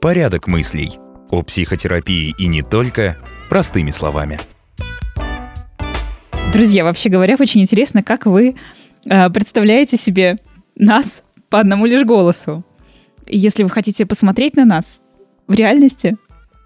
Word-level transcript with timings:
Порядок 0.00 0.46
мыслей. 0.46 0.98
О 1.30 1.42
психотерапии 1.42 2.34
и 2.38 2.46
не 2.46 2.62
только, 2.62 3.18
простыми 3.50 3.90
словами. 3.90 4.38
Друзья, 6.52 6.84
вообще 6.84 7.08
говоря, 7.10 7.36
очень 7.38 7.60
интересно, 7.60 8.02
как 8.02 8.24
вы 8.24 8.56
э, 9.04 9.30
представляете 9.30 9.96
себе 9.96 10.36
нас 10.76 11.24
по 11.50 11.60
одному 11.60 11.84
лишь 11.84 12.04
голосу. 12.04 12.64
Если 13.26 13.64
вы 13.64 13.70
хотите 13.70 14.06
посмотреть 14.06 14.56
на 14.56 14.64
нас 14.64 15.02
в 15.46 15.52
реальности, 15.52 16.16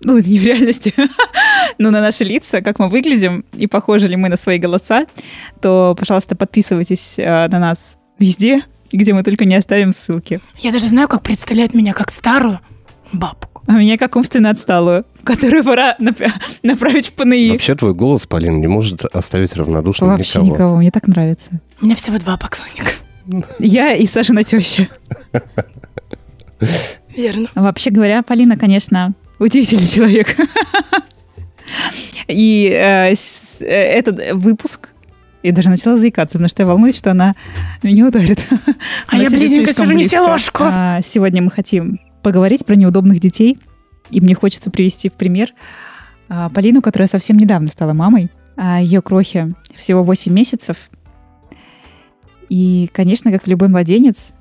ну, 0.02 0.18
не 0.18 0.38
в 0.38 0.44
реальности, 0.44 0.94
но 1.82 1.90
на 1.90 2.00
наши 2.00 2.24
лица, 2.24 2.60
как 2.62 2.78
мы 2.78 2.88
выглядим 2.88 3.44
и 3.52 3.66
похожи 3.66 4.06
ли 4.08 4.16
мы 4.16 4.28
на 4.28 4.36
свои 4.36 4.58
голоса, 4.58 5.06
то, 5.60 5.94
пожалуйста, 5.98 6.36
подписывайтесь 6.36 7.18
э, 7.18 7.48
на 7.48 7.58
нас 7.58 7.98
везде, 8.18 8.62
где 8.92 9.12
мы 9.12 9.22
только 9.22 9.44
не 9.44 9.54
оставим 9.56 9.92
ссылки. 9.92 10.40
Я 10.58 10.72
даже 10.72 10.88
знаю, 10.88 11.08
как 11.08 11.22
представлять 11.22 11.74
меня 11.74 11.92
как 11.92 12.10
старую 12.10 12.60
бабку. 13.12 13.62
А 13.66 13.72
меня 13.72 13.96
как 13.96 14.16
умственно 14.16 14.50
отсталую, 14.50 15.04
которую 15.22 15.62
пора 15.64 15.96
нап- 16.00 16.30
направить 16.62 17.08
в 17.08 17.12
ПНИ. 17.12 17.50
Вообще 17.52 17.74
твой 17.74 17.94
голос, 17.94 18.26
Полин, 18.26 18.60
не 18.60 18.66
может 18.66 19.04
оставить 19.04 19.54
равнодушным 19.54 20.10
Вообще 20.10 20.40
никого. 20.40 20.54
никого, 20.54 20.76
мне 20.76 20.90
так 20.90 21.06
нравится. 21.06 21.60
У 21.80 21.84
меня 21.84 21.94
всего 21.94 22.18
два 22.18 22.36
поклонника. 22.36 22.90
Я 23.60 23.94
и 23.94 24.06
Сашина 24.06 24.42
теща. 24.42 24.88
Верно. 27.16 27.48
Вообще 27.54 27.90
говоря, 27.90 28.22
Полина, 28.22 28.56
конечно, 28.56 29.14
удивительный 29.38 29.86
человек. 29.86 30.36
И 32.28 32.70
э, 32.72 33.12
э, 33.12 33.66
этот 33.66 34.34
выпуск 34.34 34.90
я 35.42 35.52
даже 35.52 35.70
начала 35.70 35.96
заикаться, 35.96 36.38
потому 36.38 36.48
что 36.48 36.62
я 36.62 36.66
волнуюсь, 36.68 36.96
что 36.96 37.10
она 37.10 37.34
меня 37.82 38.06
ударит. 38.06 38.46
А 39.08 39.16
Она 39.16 39.24
я 39.24 39.28
слишком 39.28 39.74
сижу, 39.74 39.94
близко. 39.94 40.22
ложку. 40.22 40.64
А, 40.66 41.00
Сегодня 41.04 41.42
мы 41.42 41.50
хотим 41.50 42.00
поговорить 42.22 42.64
про 42.64 42.76
неудобных 42.76 43.18
детей. 43.18 43.58
И 44.10 44.20
мне 44.20 44.34
хочется 44.34 44.70
привести 44.70 45.08
в 45.08 45.14
пример 45.14 45.48
а, 46.28 46.48
Полину, 46.48 46.80
которая 46.80 47.08
совсем 47.08 47.36
недавно 47.36 47.68
стала 47.68 47.92
мамой. 47.92 48.30
А 48.56 48.80
Ее 48.80 49.02
крохе 49.02 49.54
всего 49.74 50.04
8 50.04 50.32
месяцев. 50.32 50.76
И, 52.48 52.88
конечно, 52.92 53.32
как 53.32 53.46
любой 53.46 53.68
младенец, 53.68 54.32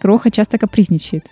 Кроха 0.00 0.30
часто 0.30 0.58
капризничает. 0.58 1.28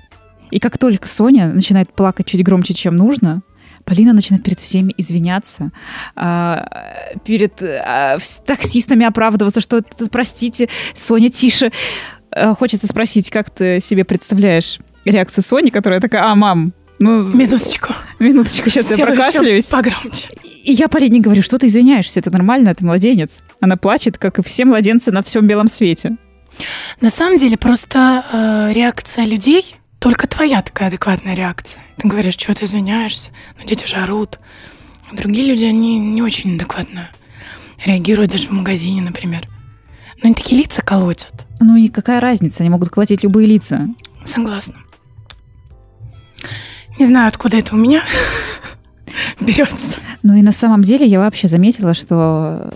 И 0.50 0.58
как 0.58 0.78
только 0.78 1.06
Соня 1.06 1.52
начинает 1.52 1.92
плакать 1.92 2.26
чуть 2.26 2.42
громче, 2.42 2.72
чем 2.72 2.96
нужно, 2.96 3.42
Полина 3.84 4.12
начинает 4.12 4.44
перед 4.44 4.58
всеми 4.60 4.94
извиняться, 4.96 5.70
а, 6.14 6.66
перед 7.24 7.62
а, 7.62 8.18
таксистами 8.44 9.04
оправдываться, 9.06 9.60
что 9.60 9.82
«Т- 9.82 10.06
простите, 10.10 10.68
Соня, 10.94 11.30
тише. 11.30 11.70
А, 12.30 12.54
Хочется 12.54 12.86
спросить, 12.86 13.30
как 13.30 13.50
ты 13.50 13.80
себе 13.80 14.04
представляешь 14.04 14.78
реакцию 15.04 15.44
Сони, 15.44 15.70
которая 15.70 16.00
такая, 16.00 16.22
а, 16.24 16.34
мам, 16.34 16.72
ну, 16.98 17.24
Минуточку. 17.26 17.94
минуточку, 18.20 18.70
сейчас 18.70 18.88
я 18.90 18.94
Сделаю 18.94 19.12
ещё 19.14 19.22
прокашляюсь. 19.22 19.66
Погромче. 19.70 20.28
И 20.62 20.72
я 20.72 20.86
Полине 20.86 21.18
говорю, 21.20 21.42
что 21.42 21.58
ты 21.58 21.66
извиняешься, 21.66 22.20
это 22.20 22.30
нормально, 22.30 22.68
это 22.68 22.86
младенец. 22.86 23.42
Она 23.60 23.76
плачет, 23.76 24.18
как 24.18 24.38
и 24.38 24.42
все 24.44 24.64
младенцы 24.64 25.10
на 25.10 25.22
всем 25.22 25.46
белом 25.48 25.66
свете. 25.66 26.16
На 27.00 27.10
самом 27.10 27.38
деле, 27.38 27.56
просто 27.56 28.24
э, 28.32 28.72
реакция 28.72 29.24
людей, 29.24 29.74
только 30.02 30.26
твоя 30.26 30.62
такая 30.62 30.88
адекватная 30.88 31.34
реакция. 31.34 31.80
Ты 31.96 32.08
говоришь, 32.08 32.34
что 32.34 32.52
ты 32.52 32.64
извиняешься, 32.64 33.30
но 33.56 33.64
дети 33.64 33.86
же 33.86 33.96
орут. 33.96 34.40
А 35.08 35.14
другие 35.14 35.46
люди, 35.46 35.64
они 35.64 35.96
не 35.96 36.22
очень 36.22 36.56
адекватно 36.56 37.08
реагируют 37.84 38.32
даже 38.32 38.48
в 38.48 38.50
магазине, 38.50 39.00
например. 39.00 39.48
Но 40.16 40.26
они 40.26 40.34
такие 40.34 40.60
лица 40.60 40.82
колотят. 40.82 41.46
Ну 41.60 41.76
и 41.76 41.86
какая 41.86 42.20
разница, 42.20 42.64
они 42.64 42.70
могут 42.70 42.88
колотить 42.88 43.22
любые 43.22 43.46
лица. 43.46 43.86
Согласна. 44.24 44.74
Не 46.98 47.06
знаю, 47.06 47.28
откуда 47.28 47.58
это 47.58 47.76
у 47.76 47.78
меня 47.78 48.02
берется. 49.40 49.98
Ну 50.24 50.34
и 50.34 50.42
на 50.42 50.52
самом 50.52 50.82
деле 50.82 51.06
я 51.06 51.20
вообще 51.20 51.46
заметила, 51.46 51.94
что 51.94 52.74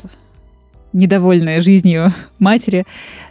недовольные 0.97 1.61
жизнью 1.61 2.13
матери 2.39 2.87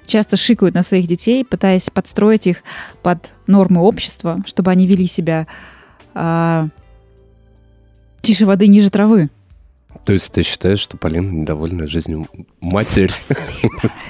часто 0.05 0.37
шикают 0.37 0.75
на 0.75 0.83
своих 0.83 1.07
детей, 1.07 1.43
пытаясь 1.43 1.89
подстроить 1.89 2.47
их 2.47 2.63
под 3.01 3.31
нормы 3.47 3.81
общества, 3.81 4.41
чтобы 4.45 4.71
они 4.71 4.85
вели 4.85 5.05
себя 5.05 5.47
а, 6.13 6.67
тише 8.21 8.45
воды, 8.45 8.67
ниже 8.67 8.89
травы. 8.89 9.29
То 10.03 10.13
есть 10.13 10.31
ты 10.31 10.43
считаешь, 10.43 10.79
что 10.79 10.97
Полина 10.97 11.31
недовольна 11.31 11.87
жизнью 11.87 12.27
матери? 12.61 13.11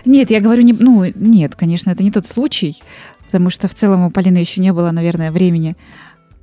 Нет, 0.06 0.30
я 0.32 0.42
говорю, 0.42 0.62
не, 0.62 0.74
ну, 0.74 1.06
нет, 1.16 1.56
конечно, 1.56 1.92
это 1.92 2.04
не 2.04 2.12
тот 2.12 2.28
случай, 2.28 2.84
потому 3.26 3.50
что 3.50 3.70
в 3.70 3.74
целом 3.74 4.04
у 4.04 4.12
Полины 4.12 4.40
еще 4.40 4.60
не 4.62 4.74
было, 4.74 4.92
наверное, 4.92 5.32
времени 5.32 5.78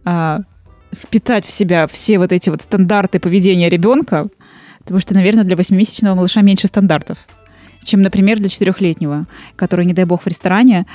а, 0.05 0.41
впитать 0.95 1.45
в 1.45 1.51
себя 1.51 1.87
все 1.87 2.19
вот 2.19 2.33
эти 2.33 2.49
вот 2.49 2.63
стандарты 2.63 3.21
поведения 3.21 3.69
ребенка, 3.69 4.29
потому 4.83 5.01
что, 5.01 5.15
наверное, 5.15 5.45
для 5.45 5.57
восьмимесячного 5.57 6.15
малыша 6.15 6.43
меньше 6.43 6.69
стандартов, 6.69 7.19
чем, 7.83 8.01
например, 8.01 8.39
для 8.39 8.49
четырехлетнего, 8.49 9.27
который, 9.57 9.87
не 9.87 9.95
дай 9.95 10.05
бог, 10.05 10.23
в 10.23 10.27
ресторане 10.27 10.87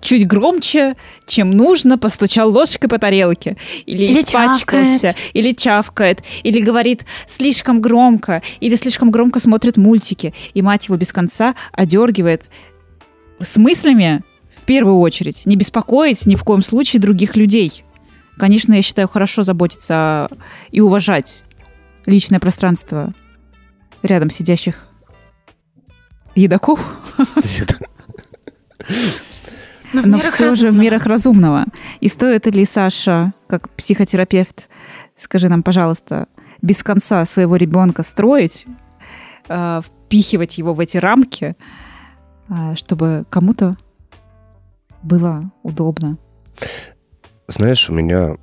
чуть 0.00 0.26
громче, 0.26 0.96
чем 1.26 1.50
нужно, 1.50 1.98
постучал 1.98 2.50
ложкой 2.50 2.88
по 2.88 2.98
тарелке, 2.98 3.56
или, 3.86 4.04
Или 4.04 4.20
испачкался, 4.20 5.08
чавкает. 5.08 5.16
или 5.34 5.52
чавкает, 5.52 6.24
или 6.42 6.60
говорит 6.60 7.04
слишком 7.26 7.80
громко, 7.80 8.42
или 8.60 8.74
слишком 8.76 9.10
громко 9.10 9.40
смотрит 9.40 9.76
мультики, 9.76 10.34
и 10.54 10.62
мать 10.62 10.86
его 10.86 10.96
без 10.96 11.12
конца 11.12 11.54
одергивает 11.72 12.48
с 13.40 13.56
мыслями, 13.56 14.22
в 14.56 14.62
первую 14.62 14.98
очередь, 14.98 15.46
не 15.46 15.56
беспокоить 15.56 16.26
ни 16.26 16.34
в 16.34 16.44
коем 16.44 16.62
случае 16.62 17.00
других 17.00 17.36
людей. 17.36 17.84
Конечно, 18.38 18.74
я 18.74 18.82
считаю, 18.82 19.08
хорошо 19.08 19.42
заботиться 19.42 20.28
и 20.70 20.80
уважать 20.80 21.42
личное 22.06 22.40
пространство 22.40 23.14
рядом 24.02 24.30
сидящих 24.30 24.86
едоков, 26.34 26.96
в 27.16 27.42
но 29.92 30.20
все 30.20 30.54
же 30.54 30.70
в 30.70 30.76
мерах 30.76 31.06
разумного. 31.06 31.64
И 32.00 32.08
стоит 32.08 32.46
ли, 32.46 32.64
Саша, 32.64 33.32
как 33.46 33.68
психотерапевт, 33.70 34.68
скажи 35.16 35.48
нам, 35.48 35.62
пожалуйста, 35.62 36.28
без 36.62 36.82
конца 36.82 37.24
своего 37.24 37.56
ребенка 37.56 38.02
строить, 38.02 38.66
э, 39.48 39.80
впихивать 39.84 40.58
его 40.58 40.74
в 40.74 40.80
эти 40.80 40.98
рамки, 40.98 41.56
э, 42.48 42.74
чтобы 42.76 43.24
кому-то 43.30 43.76
было 45.02 45.50
удобно? 45.62 46.18
Знаешь, 47.48 47.88
у 47.90 47.94
меня 47.94 48.36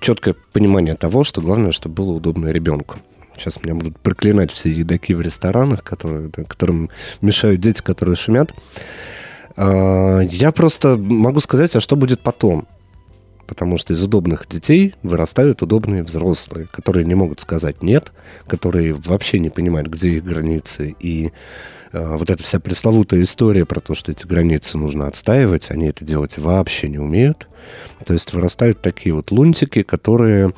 четкое 0.00 0.34
понимание 0.52 0.94
того, 0.94 1.24
что 1.24 1.40
главное, 1.40 1.72
чтобы 1.72 1.94
было 1.94 2.12
удобно 2.12 2.48
ребенку. 2.48 2.96
Сейчас 3.36 3.62
меня 3.62 3.74
будут 3.74 3.98
проклинать 3.98 4.52
все 4.52 4.70
едоки 4.70 5.12
в 5.12 5.20
ресторанах, 5.20 5.82
которые, 5.82 6.30
которым 6.30 6.90
мешают 7.20 7.60
дети, 7.60 7.82
которые 7.82 8.16
шумят. 8.16 8.52
А, 9.56 10.20
Я 10.20 10.52
просто 10.52 10.96
могу 10.96 11.40
сказать, 11.40 11.74
а 11.76 11.80
что 11.80 11.96
будет 11.96 12.20
потом? 12.20 12.66
Потому 13.46 13.76
что 13.76 13.92
из 13.92 14.02
удобных 14.02 14.48
детей 14.48 14.94
вырастают 15.02 15.62
удобные 15.62 16.02
взрослые, 16.02 16.66
которые 16.66 17.04
не 17.04 17.14
могут 17.14 17.40
сказать 17.40 17.82
«нет», 17.82 18.12
которые 18.46 18.94
вообще 18.94 19.38
не 19.38 19.50
понимают, 19.50 19.88
где 19.88 20.08
их 20.10 20.24
границы. 20.24 20.96
И 20.98 21.30
э, 21.92 22.16
вот 22.16 22.30
эта 22.30 22.42
вся 22.42 22.58
пресловутая 22.58 23.22
история 23.22 23.66
про 23.66 23.80
то, 23.80 23.94
что 23.94 24.12
эти 24.12 24.26
границы 24.26 24.78
нужно 24.78 25.08
отстаивать, 25.08 25.70
они 25.70 25.88
это 25.88 26.06
делать 26.06 26.38
вообще 26.38 26.88
не 26.88 26.98
умеют. 26.98 27.46
То 28.04 28.12
есть 28.12 28.32
вырастают 28.32 28.80
такие 28.82 29.14
вот 29.14 29.30
лунтики, 29.30 29.82
которые 29.82 30.52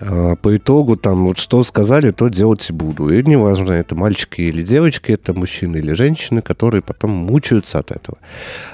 э, 0.00 0.36
по 0.36 0.56
итогу 0.56 0.96
там 0.96 1.26
вот 1.26 1.38
что 1.38 1.62
сказали, 1.62 2.10
то 2.10 2.28
делать 2.28 2.68
и 2.70 2.72
буду. 2.72 3.10
И 3.10 3.22
неважно, 3.22 3.72
это 3.72 3.94
мальчики 3.94 4.40
или 4.42 4.62
девочки, 4.62 5.12
это 5.12 5.34
мужчины 5.34 5.76
или 5.76 5.92
женщины, 5.92 6.42
которые 6.42 6.82
потом 6.82 7.10
мучаются 7.10 7.78
от 7.78 7.90
этого. 7.90 8.18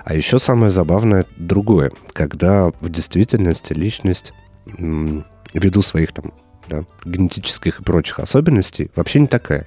А 0.04 0.14
еще 0.14 0.38
самое 0.38 0.70
забавное 0.70 1.26
другое, 1.36 1.92
когда 2.12 2.70
в 2.80 2.88
действительности 2.88 3.72
личность 3.72 4.32
м, 4.78 5.24
ввиду 5.52 5.82
своих 5.82 6.12
там 6.12 6.32
да, 6.68 6.84
генетических 7.04 7.80
и 7.80 7.84
прочих 7.84 8.20
особенностей 8.20 8.90
вообще 8.94 9.20
не 9.20 9.26
такая. 9.26 9.66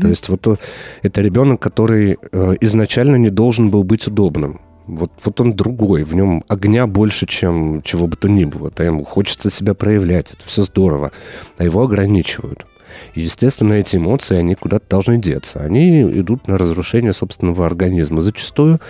То 0.00 0.08
есть 0.08 0.28
вот 0.28 0.46
э, 0.46 0.56
это 1.02 1.20
ребенок, 1.20 1.60
который 1.60 2.16
э, 2.30 2.54
изначально 2.60 3.16
не 3.16 3.30
должен 3.30 3.70
был 3.70 3.84
быть 3.84 4.06
удобным. 4.06 4.60
Вот, 4.96 5.10
вот 5.24 5.40
он 5.40 5.54
другой, 5.54 6.04
в 6.04 6.14
нем 6.14 6.44
огня 6.48 6.86
больше, 6.86 7.26
чем 7.26 7.82
чего 7.82 8.06
бы 8.06 8.16
то 8.16 8.28
ни 8.28 8.44
было. 8.44 8.70
Да, 8.74 8.84
ему 8.84 9.04
хочется 9.04 9.50
себя 9.50 9.74
проявлять, 9.74 10.32
это 10.32 10.44
все 10.46 10.62
здорово. 10.62 11.12
А 11.58 11.64
его 11.64 11.82
ограничивают. 11.82 12.66
И, 13.14 13.22
естественно, 13.22 13.72
эти 13.72 13.96
эмоции, 13.96 14.36
они 14.36 14.54
куда-то 14.54 14.84
должны 14.88 15.16
деться. 15.18 15.60
Они 15.60 16.02
идут 16.02 16.46
на 16.46 16.58
разрушение 16.58 17.14
собственного 17.14 17.64
организма 17.64 18.20
зачастую. 18.20 18.80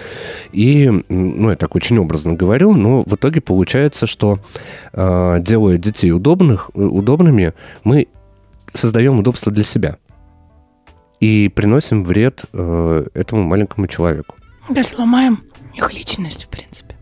И, 0.50 0.90
ну, 1.08 1.50
я 1.50 1.56
так 1.56 1.76
очень 1.76 1.98
образно 1.98 2.34
говорю, 2.34 2.74
но 2.74 3.04
в 3.04 3.14
итоге 3.14 3.40
получается, 3.40 4.06
что 4.06 4.40
э, 4.92 5.38
делая 5.40 5.78
детей 5.78 6.10
удобных, 6.10 6.70
э, 6.74 6.82
удобными, 6.82 7.54
мы 7.84 8.08
создаем 8.72 9.20
удобство 9.20 9.52
для 9.52 9.64
себя. 9.64 9.98
и 11.22 11.48
приносим 11.48 12.02
вред 12.02 12.46
э, 12.52 13.04
этому 13.14 13.44
маленькому 13.44 13.86
человеку. 13.86 14.34
Да, 14.68 14.82
сломаем 14.82 15.38
их 15.74 15.92
личность, 15.92 16.44
в 16.44 16.48
принципе. 16.48 16.94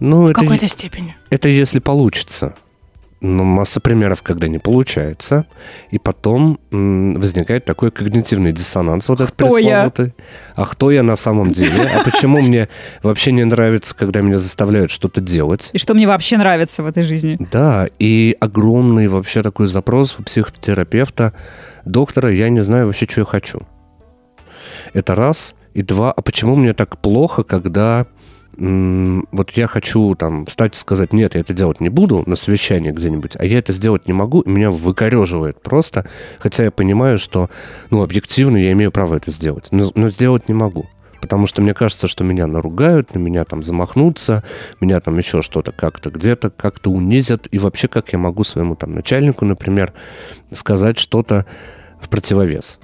Ну, 0.00 0.22
В 0.22 0.30
это, 0.30 0.40
какой-то 0.40 0.68
степени. 0.68 1.16
это 1.30 1.48
если 1.48 1.78
получится. 1.78 2.54
Но 3.22 3.44
масса 3.44 3.80
примеров, 3.80 4.20
когда 4.22 4.46
не 4.46 4.58
получается, 4.58 5.46
и 5.90 5.98
потом 5.98 6.60
м, 6.70 7.14
возникает 7.14 7.64
такой 7.64 7.90
когнитивный 7.90 8.52
диссонанс, 8.52 9.08
вот 9.08 9.22
этот 9.22 9.32
Кто 9.34 9.56
я? 9.56 9.84
пресловутый. 9.88 10.14
А 10.54 10.66
кто 10.66 10.90
я 10.90 11.02
на 11.02 11.16
самом 11.16 11.50
деле? 11.50 11.88
А 11.94 12.04
почему 12.04 12.42
мне 12.42 12.68
вообще 13.02 13.32
не 13.32 13.42
нравится, 13.44 13.96
когда 13.96 14.20
меня 14.20 14.38
заставляют 14.38 14.90
что-то 14.90 15.22
делать? 15.22 15.70
И 15.72 15.78
что 15.78 15.94
мне 15.94 16.06
вообще 16.06 16.36
нравится 16.36 16.82
в 16.82 16.86
этой 16.86 17.02
жизни? 17.02 17.38
Да, 17.50 17.88
и 17.98 18.36
огромный 18.38 19.08
вообще 19.08 19.42
такой 19.42 19.66
запрос 19.68 20.16
у 20.18 20.22
психотерапевта. 20.22 21.32
Доктора, 21.86 22.30
я 22.30 22.50
не 22.50 22.60
знаю 22.62 22.84
вообще, 22.86 23.06
что 23.08 23.22
я 23.22 23.24
хочу. 23.24 23.60
Это 24.92 25.14
раз. 25.14 25.54
И 25.76 25.82
два, 25.82 26.10
а 26.10 26.22
почему 26.22 26.56
мне 26.56 26.72
так 26.72 26.96
плохо, 26.96 27.42
когда 27.42 28.06
вот 28.56 29.50
я 29.50 29.66
хочу 29.66 30.14
там 30.14 30.46
встать 30.46 30.74
и 30.74 30.78
сказать, 30.78 31.12
нет, 31.12 31.34
я 31.34 31.42
это 31.42 31.52
делать 31.52 31.80
не 31.80 31.90
буду 31.90 32.22
на 32.24 32.34
совещании 32.34 32.92
где-нибудь, 32.92 33.36
а 33.38 33.44
я 33.44 33.58
это 33.58 33.74
сделать 33.74 34.06
не 34.06 34.14
могу, 34.14 34.40
и 34.40 34.48
меня 34.48 34.70
выкореживает 34.70 35.60
просто, 35.60 36.08
хотя 36.38 36.64
я 36.64 36.70
понимаю, 36.70 37.18
что, 37.18 37.50
ну, 37.90 38.02
объективно 38.02 38.56
я 38.56 38.72
имею 38.72 38.90
право 38.90 39.16
это 39.16 39.30
сделать, 39.30 39.68
но, 39.70 39.92
но 39.94 40.08
сделать 40.08 40.48
не 40.48 40.54
могу. 40.54 40.86
Потому 41.20 41.46
что 41.46 41.60
мне 41.60 41.74
кажется, 41.74 42.08
что 42.08 42.24
меня 42.24 42.46
наругают, 42.46 43.14
на 43.14 43.18
меня 43.18 43.44
там 43.44 43.62
замахнутся, 43.62 44.44
меня 44.80 45.00
там 45.00 45.18
еще 45.18 45.42
что-то 45.42 45.72
как-то 45.72 46.08
где-то 46.08 46.48
как-то 46.48 46.90
унизят. 46.90 47.48
И 47.50 47.58
вообще, 47.58 47.88
как 47.88 48.14
я 48.14 48.18
могу 48.18 48.44
своему 48.44 48.76
там 48.76 48.92
начальнику, 48.92 49.44
например, 49.44 49.92
сказать 50.52 50.98
что-то 50.98 51.44
в 52.00 52.08
противовес. 52.08 52.80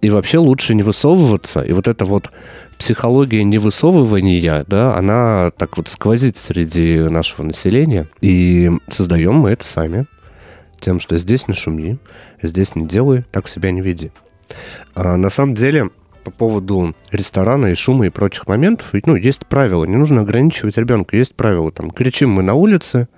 И 0.00 0.08
вообще 0.08 0.38
лучше 0.38 0.74
не 0.74 0.82
высовываться. 0.82 1.60
И 1.60 1.72
вот 1.72 1.86
эта 1.86 2.04
вот 2.06 2.30
психология 2.78 3.44
невысовывания, 3.44 4.64
да, 4.66 4.96
она 4.96 5.50
так 5.56 5.76
вот 5.76 5.88
сквозит 5.88 6.38
среди 6.38 6.98
нашего 6.98 7.44
населения. 7.44 8.08
И 8.22 8.70
создаем 8.88 9.34
мы 9.34 9.50
это 9.50 9.66
сами. 9.66 10.06
Тем, 10.80 10.98
что 10.98 11.18
здесь 11.18 11.46
не 11.46 11.54
шуми, 11.54 11.98
здесь 12.40 12.74
не 12.74 12.86
делай, 12.86 13.24
так 13.30 13.48
себя 13.48 13.70
не 13.70 13.82
веди. 13.82 14.12
А 14.94 15.16
на 15.16 15.28
самом 15.28 15.54
деле, 15.54 15.90
по 16.24 16.30
поводу 16.30 16.94
ресторана 17.10 17.66
и 17.66 17.74
шума 17.74 18.06
и 18.06 18.10
прочих 18.10 18.46
моментов, 18.46 18.88
ведь, 18.92 19.06
ну, 19.06 19.14
есть 19.14 19.46
правила, 19.46 19.84
не 19.84 19.96
нужно 19.96 20.22
ограничивать 20.22 20.78
ребенка, 20.78 21.16
есть 21.16 21.34
правила, 21.34 21.70
там, 21.70 21.90
кричим 21.90 22.30
мы 22.30 22.42
на 22.42 22.54
улице, 22.54 23.08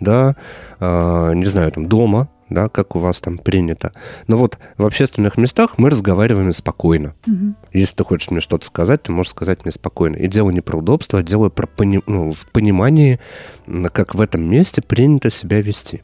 да, 0.00 0.36
а, 0.80 1.32
не 1.32 1.46
знаю, 1.46 1.72
там, 1.72 1.88
дома, 1.88 2.28
да, 2.50 2.68
как 2.68 2.96
у 2.96 2.98
вас 2.98 3.20
там 3.20 3.38
принято. 3.38 3.92
Но 4.26 4.36
вот 4.36 4.58
в 4.76 4.84
общественных 4.84 5.36
местах 5.36 5.78
мы 5.78 5.90
разговариваем 5.90 6.52
спокойно. 6.52 7.14
Мгм. 7.26 7.56
Если 7.72 7.96
ты 7.96 8.04
хочешь 8.04 8.30
мне 8.30 8.40
что-то 8.40 8.66
сказать, 8.66 9.02
ты 9.02 9.12
можешь 9.12 9.30
сказать 9.30 9.64
мне 9.64 9.72
спокойно. 9.72 10.16
И 10.16 10.28
дело 10.28 10.50
не 10.50 10.60
про 10.60 10.78
удобство, 10.78 11.18
а 11.18 11.22
дело 11.22 11.48
про 11.48 11.66
пони- 11.66 12.02
ну, 12.06 12.32
в 12.32 12.46
понимании, 12.50 13.20
как 13.92 14.14
в 14.14 14.20
этом 14.20 14.42
месте 14.42 14.82
принято 14.82 15.30
себя 15.30 15.60
вести. 15.60 16.02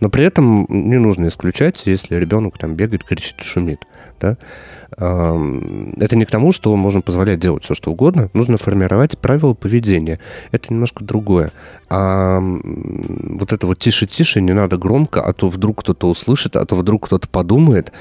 Но 0.00 0.08
при 0.08 0.24
этом 0.24 0.66
не 0.68 0.98
нужно 0.98 1.28
исключать, 1.28 1.82
если 1.84 2.16
ребенок 2.16 2.58
там 2.58 2.74
бегает, 2.74 3.04
кричит, 3.04 3.40
шумит. 3.42 3.86
Да? 4.18 4.36
Это 4.96 6.16
не 6.16 6.24
к 6.24 6.30
тому, 6.30 6.52
что 6.52 6.74
можем 6.76 7.02
позволять 7.02 7.38
делать 7.38 7.64
все, 7.64 7.74
что 7.74 7.92
угодно. 7.92 8.28
Нужно 8.32 8.56
формировать 8.56 9.18
правила 9.18 9.54
поведения. 9.54 10.18
Это 10.52 10.72
немножко 10.72 11.04
другое. 11.04 11.52
А 11.88 12.40
вот 12.40 13.52
это 13.52 13.66
вот 13.66 13.78
тише-тише, 13.78 14.40
не 14.40 14.52
надо 14.52 14.78
громко, 14.78 15.22
а 15.22 15.32
то 15.32 15.48
вдруг 15.48 15.82
кто-то 15.82 16.08
услышит, 16.08 16.56
а 16.56 16.64
то 16.64 16.74
вдруг 16.74 17.06
кто-то 17.06 17.28
подумает. 17.28 17.92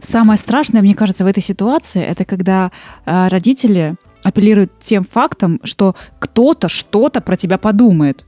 Самое 0.00 0.38
страшное, 0.38 0.82
мне 0.82 0.94
кажется, 0.94 1.24
в 1.24 1.26
этой 1.26 1.42
ситуации, 1.42 2.02
это 2.02 2.24
когда 2.24 2.72
а, 3.04 3.28
родители 3.28 3.96
апеллируют 4.22 4.72
тем 4.80 5.04
фактом, 5.04 5.60
что 5.62 5.94
кто-то 6.18 6.68
что-то 6.68 7.20
про 7.20 7.36
тебя 7.36 7.58
подумает. 7.58 8.24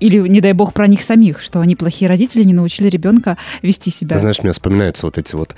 Или, 0.00 0.18
не 0.28 0.40
дай 0.40 0.52
бог, 0.52 0.72
про 0.72 0.86
них 0.86 1.02
самих, 1.02 1.40
что 1.40 1.60
они 1.60 1.76
плохие 1.76 2.08
родители, 2.08 2.44
не 2.44 2.54
научили 2.54 2.88
ребенка 2.88 3.36
вести 3.62 3.90
себя. 3.90 4.18
Знаешь, 4.18 4.42
мне 4.42 4.52
вспоминаются 4.52 5.06
вот 5.06 5.18
эти 5.18 5.34
вот 5.34 5.54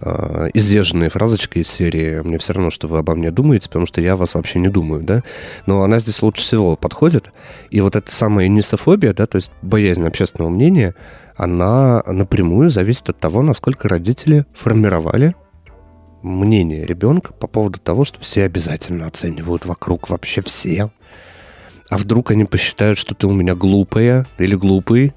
э, 0.00 0.48
изъезженные 0.54 1.10
фразочки 1.10 1.58
из 1.58 1.68
серии 1.68 2.20
«Мне 2.20 2.38
все 2.38 2.52
равно, 2.54 2.70
что 2.70 2.88
вы 2.88 2.98
обо 2.98 3.14
мне 3.14 3.30
думаете, 3.30 3.68
потому 3.68 3.86
что 3.86 4.00
я 4.00 4.16
вас 4.16 4.34
вообще 4.34 4.58
не 4.58 4.68
думаю», 4.68 5.02
да? 5.02 5.22
Но 5.66 5.82
она 5.82 5.98
здесь 5.98 6.22
лучше 6.22 6.42
всего 6.42 6.76
подходит. 6.76 7.32
И 7.70 7.80
вот 7.80 7.96
эта 7.96 8.12
самая 8.14 8.48
нисофобия, 8.48 9.12
да, 9.12 9.26
то 9.26 9.36
есть 9.36 9.52
боязнь 9.62 10.06
общественного 10.06 10.50
мнения, 10.50 10.94
она 11.36 12.02
напрямую 12.06 12.68
зависит 12.68 13.08
от 13.10 13.18
того, 13.18 13.42
насколько 13.42 13.88
родители 13.88 14.46
формировали 14.54 15.34
мнение 16.22 16.86
ребенка 16.86 17.32
по 17.32 17.46
поводу 17.46 17.78
того, 17.80 18.04
что 18.04 18.20
все 18.20 18.44
обязательно 18.44 19.06
оценивают 19.06 19.66
вокруг, 19.66 20.08
вообще 20.08 20.40
все. 20.40 20.90
А 21.92 21.98
вдруг 21.98 22.30
они 22.30 22.46
посчитают, 22.46 22.98
что 22.98 23.14
ты 23.14 23.26
у 23.26 23.32
меня 23.32 23.54
глупая 23.54 24.26
или 24.38 24.54
глупый, 24.54 25.12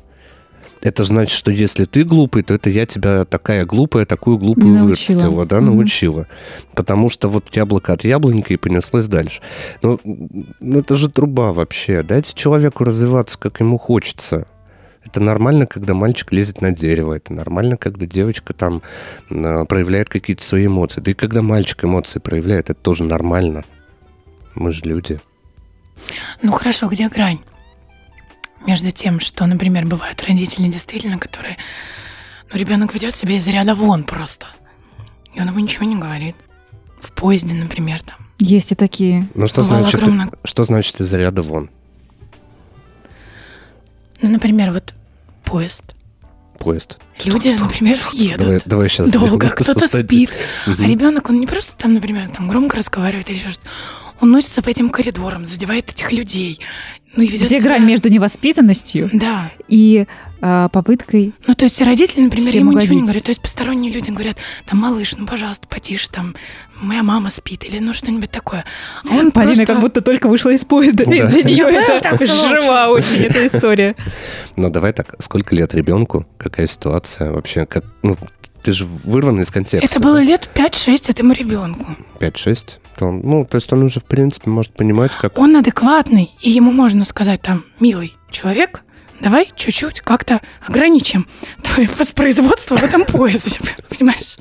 это 0.82 1.04
значит, 1.06 1.32
что 1.36 1.50
если 1.50 1.86
ты 1.86 2.04
глупый, 2.04 2.44
то 2.44 2.54
это 2.54 2.70
я 2.70 2.86
тебя 2.86 3.24
такая 3.26 3.66
глупая, 3.66 4.06
такую 4.06 4.38
глупую 4.38 4.74
научила. 4.76 4.86
вырастила, 4.86 5.46
да, 5.46 5.58
Мгм. 5.58 5.66
научила. 5.68 6.28
Потому 6.76 7.10
что 7.10 7.30
вот 7.30 7.56
яблоко 7.56 7.94
от 7.94 8.04
яблонька 8.04 8.54
и 8.54 8.58
понеслось 8.58 9.08
дальше. 9.08 9.42
Ну, 9.82 10.00
ну, 10.04 10.80
это 10.80 10.96
же 10.96 11.10
труба 11.10 11.54
вообще. 11.54 12.04
Дайте 12.04 12.34
человеку 12.36 12.84
развиваться, 12.84 13.40
как 13.40 13.62
ему 13.62 13.78
хочется. 13.80 14.46
Это 15.04 15.20
нормально, 15.22 15.66
когда 15.66 15.94
мальчик 15.94 16.34
лезет 16.34 16.62
на 16.62 16.72
дерево. 16.72 17.14
Это 17.14 17.32
нормально, 17.34 17.78
когда 17.78 18.06
девочка 18.06 18.54
там 18.54 18.82
э, 19.30 19.66
проявляет 19.66 20.10
какие-то 20.10 20.44
свои 20.44 20.66
эмоции. 20.68 21.00
Да 21.02 21.12
и 21.12 21.14
когда 21.14 21.42
мальчик 21.42 21.86
эмоции 21.86 22.20
проявляет, 22.20 22.70
это 22.70 22.80
тоже 22.80 23.06
нормально. 23.06 23.64
Мы 24.56 24.72
же 24.72 24.82
люди. 24.84 25.20
Ну 26.42 26.52
хорошо, 26.52 26.88
где 26.88 27.08
грань? 27.10 27.40
Между 28.66 28.92
тем, 28.92 29.20
что, 29.20 29.46
например, 29.46 29.86
бывают 29.86 30.24
родители 30.24 30.68
действительно, 30.68 31.18
которые... 31.20 31.58
Ну, 32.52 32.58
ребенок 32.60 32.94
ведет 32.94 33.16
себя 33.16 33.38
из 33.38 33.48
ряда 33.48 33.76
вон 33.76 34.04
просто. 34.04 34.48
И 35.34 35.42
он 35.42 35.48
ему 35.48 35.60
ничего 35.60 35.86
не 35.86 35.96
говорит. 35.96 36.36
В 37.00 37.12
поезде, 37.14 37.54
например, 37.54 38.02
там. 38.02 38.18
Есть 38.40 38.72
и 38.72 38.76
такие. 38.76 39.28
Ну, 39.36 39.48
что 39.48 39.62
Бывало 39.62 39.82
значит, 39.82 40.02
огромное- 40.02 40.30
что 40.44 40.64
значит 40.64 41.00
из 41.00 41.14
ряда 41.14 41.42
вон? 41.42 41.70
Ну, 44.22 44.30
например, 44.30 44.72
вот 44.72 44.94
поезд. 45.44 45.96
Поезд. 46.60 46.98
Люди, 47.24 47.50
например, 47.50 48.00
едут. 48.14 48.40
Давай, 48.40 48.62
давай 48.66 48.90
сейчас 48.90 49.12
долго, 49.12 49.50
кто-то 49.56 49.88
спит. 49.88 50.32
А 50.66 50.72
ребенок, 50.72 51.30
он 51.30 51.40
не 51.40 51.48
просто 51.48 51.76
там, 51.76 51.94
например, 51.94 52.30
там 52.30 52.48
громко 52.48 52.78
разговаривает 52.78 53.30
или 53.30 53.38
еще 53.38 53.52
что 53.52 53.64
Он 54.22 54.32
носится 54.32 54.62
по 54.62 54.70
этим 54.70 54.90
коридорам, 54.90 55.46
задевает 55.46 55.90
этих 55.92 56.12
людей. 56.12 56.60
Ну 57.18 57.24
и 57.24 57.28
ведет 57.28 57.48
Где 57.48 57.60
себя- 57.60 57.70
грань 57.70 57.86
между 57.86 58.10
невоспитанностью 58.10 59.10
Да. 59.14 59.50
и 59.70 60.06
а, 60.42 60.68
попыткой 60.70 61.34
Ну, 61.48 61.54
то 61.56 61.64
есть 61.64 61.82
родители, 61.82 62.22
например, 62.22 62.54
ему 62.56 62.72
ничего 62.74 62.82
не 62.94 62.98
угодить. 62.98 63.04
говорят. 63.04 63.24
То 63.24 63.30
есть 63.32 63.42
посторонние 63.42 63.92
люди 63.92 64.12
говорят, 64.12 64.38
там, 64.66 64.80
малыш, 64.80 65.16
ну, 65.18 65.26
пожалуйста, 65.26 65.66
потише, 65.68 66.10
там, 66.10 66.36
моя 66.82 67.02
мама 67.04 67.30
спит, 67.30 67.64
или 67.64 67.80
ну 67.80 67.94
что-нибудь 67.94 68.30
такое. 68.30 68.64
А 69.10 69.16
он 69.16 69.32
Полина 69.32 69.54
просто- 69.56 69.66
как 69.66 69.80
будто 69.80 70.02
только 70.02 70.28
вышла 70.28 70.50
из 70.52 70.64
поезда, 70.66 71.04
и 71.04 71.22
Да. 71.22 71.28
для 71.30 71.44
нее 71.44 71.64
Ну, 71.72 71.80
это 71.80 72.28
жива 72.28 72.90
очень 72.90 73.24
эта 73.24 73.48
история. 73.48 73.96
Ну, 74.58 74.70
давай 74.70 74.92
так, 74.94 75.16
сколько 75.20 75.56
лет 75.56 75.74
ребенку? 75.74 76.28
Какая 76.38 76.68
ситуация 76.68 77.32
вообще? 77.32 77.66
Как, 77.66 77.86
ну, 78.04 78.18
ты 78.66 78.72
же 78.72 78.86
вырван 78.86 79.40
из 79.42 79.52
контекста. 79.52 79.86
Это 80.00 80.04
было 80.04 80.20
лет 80.24 80.50
5-6 80.56 81.12
этому 81.12 81.34
ребенку. 81.34 81.96
5-6? 82.20 82.80
То, 82.98 83.06
он- 83.06 83.22
ну, 83.24 83.46
то 83.46 83.58
есть 83.58 83.72
он 83.72 83.84
уже, 83.84 84.00
в 84.00 84.06
принципе, 84.06 84.50
может 84.50 84.74
понимать, 84.74 85.12
как... 85.16 85.38
Он 85.38 85.56
адекватный, 85.56 86.32
и 86.42 86.50
ему 86.50 86.72
можно 86.72 87.06
сказать 87.06 87.44
там, 87.44 87.64
милый 87.80 88.16
человек, 88.32 88.82
давай 89.20 89.52
чуть-чуть 89.56 90.02
как-то 90.02 90.42
ограничим 90.68 91.28
твое 91.64 91.90
воспроизводство 91.98 92.78
в 92.78 92.84
этом 92.84 93.06
поезде, 93.08 93.60
понимаешь? 93.90 94.38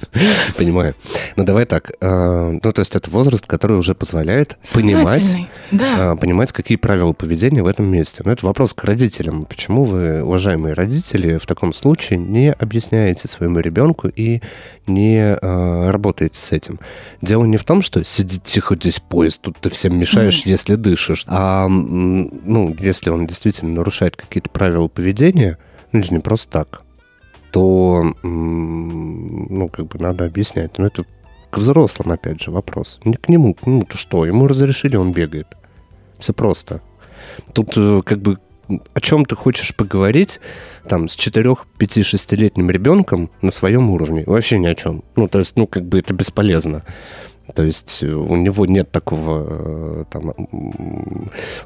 Понимаю. 0.56 0.94
Ну, 1.36 1.44
давай 1.44 1.64
так. 1.64 1.92
э, 2.00 2.58
ну, 2.62 2.72
то 2.72 2.80
есть 2.80 2.94
это 2.96 3.10
возраст, 3.10 3.46
который 3.46 3.78
уже 3.78 3.94
позволяет 3.94 4.56
понимать. 4.72 5.36
Да. 5.70 6.12
а, 6.12 6.16
понимать, 6.16 6.52
какие 6.52 6.76
правила 6.76 7.12
поведения 7.12 7.62
в 7.62 7.66
этом 7.66 7.86
месте. 7.86 8.22
Но 8.24 8.32
это 8.32 8.46
вопрос 8.46 8.74
к 8.74 8.84
родителям. 8.84 9.44
Почему 9.44 9.84
вы, 9.84 10.22
уважаемые 10.22 10.74
родители, 10.74 11.38
в 11.38 11.46
таком 11.46 11.72
случае 11.72 12.18
не 12.18 12.52
объясняете 12.52 13.28
своему 13.28 13.60
ребенку 13.60 14.08
и 14.08 14.40
не 14.86 15.20
а, 15.20 15.90
работаете 15.90 16.38
с 16.38 16.52
этим? 16.52 16.78
Дело 17.22 17.44
не 17.44 17.56
в 17.56 17.64
том, 17.64 17.82
что 17.82 18.04
сиди 18.04 18.38
тихо, 18.38 18.74
здесь 18.74 19.00
поезд, 19.00 19.40
тут 19.40 19.56
ты 19.58 19.70
всем 19.70 19.96
мешаешь, 19.98 20.42
если 20.44 20.74
дышишь. 20.74 21.24
А, 21.26 21.68
ну, 21.68 22.76
если 22.78 23.10
он 23.10 23.26
действительно 23.26 23.72
нарушает 23.74 24.16
какие-то 24.16 24.50
правила 24.50 24.63
поведения, 24.88 25.58
ну, 25.92 26.00
это 26.00 26.08
же 26.08 26.14
не 26.14 26.20
просто 26.20 26.50
так, 26.50 26.82
то, 27.50 28.02
ну, 28.22 29.68
как 29.68 29.86
бы 29.86 29.98
надо 29.98 30.24
объяснять. 30.24 30.78
Но 30.78 30.86
это 30.86 31.04
к 31.50 31.58
взрослым, 31.58 32.12
опять 32.12 32.40
же, 32.42 32.50
вопрос. 32.50 33.00
Не 33.04 33.14
к 33.14 33.28
нему, 33.28 33.54
к 33.54 33.66
нему-то 33.66 33.96
что? 33.96 34.26
Ему 34.26 34.48
разрешили, 34.48 34.96
он 34.96 35.12
бегает. 35.12 35.46
Все 36.18 36.32
просто. 36.32 36.80
Тут 37.52 37.74
э, 37.76 38.02
как 38.04 38.20
бы 38.20 38.38
о 38.94 39.00
чем 39.00 39.24
ты 39.24 39.36
хочешь 39.36 39.74
поговорить 39.74 40.40
там 40.88 41.08
с 41.08 41.16
4, 41.16 41.54
5, 41.78 41.98
6-летним 41.98 42.70
ребенком 42.70 43.30
на 43.42 43.50
своем 43.50 43.90
уровне? 43.90 44.24
Вообще 44.26 44.58
ни 44.58 44.66
о 44.66 44.74
чем. 44.74 45.04
Ну, 45.16 45.28
то 45.28 45.38
есть, 45.38 45.56
ну, 45.56 45.66
как 45.66 45.84
бы 45.84 45.98
это 45.98 46.14
бесполезно. 46.14 46.82
То 47.52 47.62
есть 47.62 48.02
у 48.02 48.36
него 48.36 48.64
нет 48.64 48.90
такого 48.90 49.46
э, 49.48 50.04
там, 50.10 50.32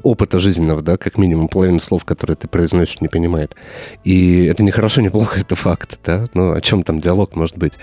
опыта 0.03 0.39
жизненного, 0.39 0.81
да, 0.81 0.97
как 0.97 1.17
минимум 1.17 1.47
половина 1.47 1.79
слов, 1.79 2.03
которые 2.03 2.35
ты 2.35 2.47
произносишь, 2.49 2.99
не 2.99 3.07
понимает. 3.07 3.55
И 4.03 4.45
это 4.45 4.61
не 4.63 4.71
хорошо, 4.71 5.01
не 5.01 5.09
плохо, 5.09 5.39
это 5.41 5.55
факт, 5.55 5.99
да. 6.03 6.27
Ну, 6.33 6.51
о 6.51 6.61
чем 6.61 6.83
там 6.83 6.99
диалог 6.99 7.35
может 7.35 7.57
быть. 7.57 7.73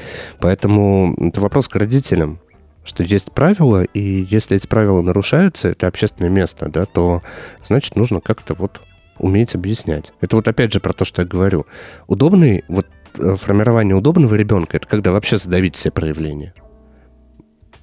Поэтому 0.41 1.15
это 1.19 1.41
вопрос 1.41 1.69
к 1.69 1.77
родителям 1.77 2.41
что 2.85 3.03
есть 3.03 3.33
правила, 3.33 3.83
и 3.83 4.25
если 4.31 4.57
эти 4.57 4.69
правила 4.69 5.03
нарушаются, 5.03 5.71
это 5.71 5.89
общественное 5.89 6.31
место, 6.31 6.69
да, 6.69 6.87
то 6.87 7.21
значит 7.61 7.97
нужно 7.97 8.21
как-то 8.21 8.55
вот 8.55 8.81
уметь 9.19 9.57
объяснять. 9.57 10.13
Это 10.21 10.37
вот 10.37 10.47
опять 10.47 10.73
же 10.73 10.79
про 10.79 10.93
то, 10.93 11.05
что 11.05 11.23
я 11.23 11.29
говорю. 11.29 11.67
Удобный, 12.07 12.65
вот 12.69 12.87
э, 13.19 13.35
формирование 13.35 13.97
удобного 13.97 14.37
ребенка, 14.37 14.77
это 14.77 14.87
когда 14.87 15.11
вообще 15.11 15.37
задавить 15.37 15.75
все 15.75 15.91
проявления. 15.91 16.55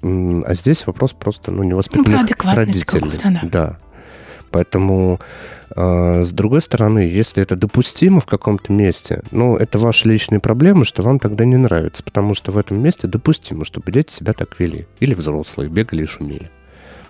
А 0.03 0.53
здесь 0.53 0.86
вопрос 0.86 1.13
просто 1.13 1.51
ну, 1.51 1.63
невоспитанных 1.63 2.27
ну, 2.43 2.55
родителей. 2.55 3.19
Да. 3.24 3.41
да. 3.43 3.77
Поэтому, 4.51 5.19
э, 5.75 6.24
с 6.24 6.31
другой 6.31 6.62
стороны, 6.62 7.00
если 7.00 7.41
это 7.41 7.55
допустимо 7.55 8.19
в 8.19 8.25
каком-то 8.25 8.72
месте, 8.72 9.24
ну, 9.31 9.55
это 9.55 9.79
ваши 9.79 10.07
личные 10.07 10.39
проблемы, 10.39 10.86
что 10.86 11.01
вам 11.01 11.19
тогда 11.19 11.45
не 11.45 11.57
нравится, 11.57 12.03
потому 12.03 12.36
что 12.36 12.51
в 12.51 12.57
этом 12.57 12.81
месте 12.81 13.07
допустимо, 13.07 13.65
чтобы 13.65 13.91
дети 13.91 14.12
себя 14.12 14.33
так 14.33 14.60
вели. 14.60 14.86
Или 15.00 15.13
взрослые, 15.15 15.69
бегали 15.69 16.03
и 16.03 16.05
шумели 16.05 16.51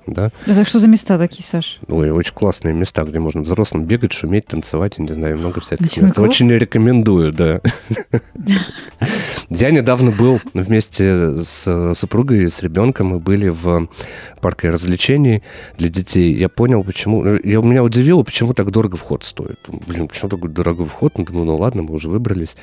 да. 0.08 0.32
Это 0.46 0.66
что 0.66 0.80
за 0.80 0.88
места 0.88 1.18
такие, 1.18 1.44
Саш? 1.44 1.80
Ой, 1.88 2.12
очень 2.12 2.34
классные 2.34 2.74
места, 2.74 3.04
где 3.04 3.20
можно 3.20 3.42
взрослым 3.42 3.86
бегать, 3.86 4.14
шуметь, 4.14 4.48
танцевать, 4.48 4.96
я 4.98 5.06
не 5.06 5.14
знаю, 5.14 5.38
много 5.38 5.62
всяких 5.62 6.02
мест. 6.02 6.20
Очень 6.20 6.52
рекомендую, 6.52 7.32
да. 7.32 7.62
Я 9.50 9.72
недавно 9.72 10.12
был 10.12 10.42
вместе 10.54 11.36
с 11.36 11.94
супругой, 11.96 12.50
с 12.50 12.62
ребенком, 12.62 13.08
мы 13.08 13.20
были 13.20 13.50
в 13.50 13.88
парке 14.42 14.70
развлечений 14.70 15.44
для 15.78 15.90
детей. 15.90 16.34
Я 16.34 16.50
понял, 16.50 16.84
почему... 16.84 17.26
Я, 17.26 17.60
меня 17.62 17.84
удивило, 17.84 18.24
почему 18.24 18.54
так 18.54 18.72
дорого 18.72 18.98
вход 18.98 19.24
стоит. 19.24 19.60
Блин, 19.88 20.08
почему 20.08 20.30
такой 20.30 20.50
дорогой 20.50 20.86
вход? 20.86 21.18
Ну, 21.18 21.26
думаю, 21.26 21.46
ну 21.46 21.58
ладно, 21.58 21.84
мы 21.84 21.94
уже 21.94 22.10
выбрались. 22.10 22.58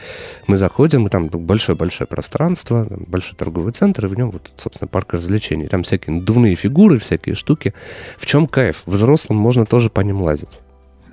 Мы 0.46 0.56
заходим, 0.56 1.06
и 1.06 1.10
там 1.10 1.28
большое-большое 1.28 2.06
пространство, 2.06 2.86
большой 2.90 3.36
торговый 3.36 3.72
центр, 3.72 4.06
и 4.06 4.08
в 4.08 4.14
нем 4.16 4.30
вот, 4.30 4.52
собственно, 4.56 4.88
парк 4.88 5.14
развлечений. 5.14 5.68
Там 5.68 5.82
всякие 5.82 6.16
надувные 6.16 6.54
фигуры, 6.54 6.98
всякие 6.98 7.29
всякие 7.30 7.34
штуки. 7.34 7.74
В 8.18 8.26
чем 8.26 8.46
кайф? 8.46 8.82
Взрослым 8.86 9.38
можно 9.38 9.66
тоже 9.66 9.90
по 9.90 10.00
ним 10.00 10.22
лазить. 10.22 10.60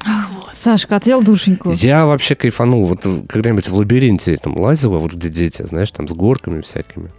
Ах, 0.06 0.30
вот. 0.32 0.56
Сашка, 0.56 0.96
отвел 0.96 1.22
душеньку. 1.22 1.72
Я 1.72 2.06
вообще 2.06 2.36
кайфанул. 2.36 2.86
Вот 2.86 3.02
когда-нибудь 3.28 3.70
в 3.70 3.76
лабиринте 3.76 4.38
там 4.38 4.58
лазила, 4.58 4.98
вот 4.98 5.14
где 5.14 5.30
дети, 5.30 5.64
знаешь, 5.64 5.92
там 5.92 6.08
с 6.08 6.14
горками 6.14 6.62
всякими. 6.62 7.10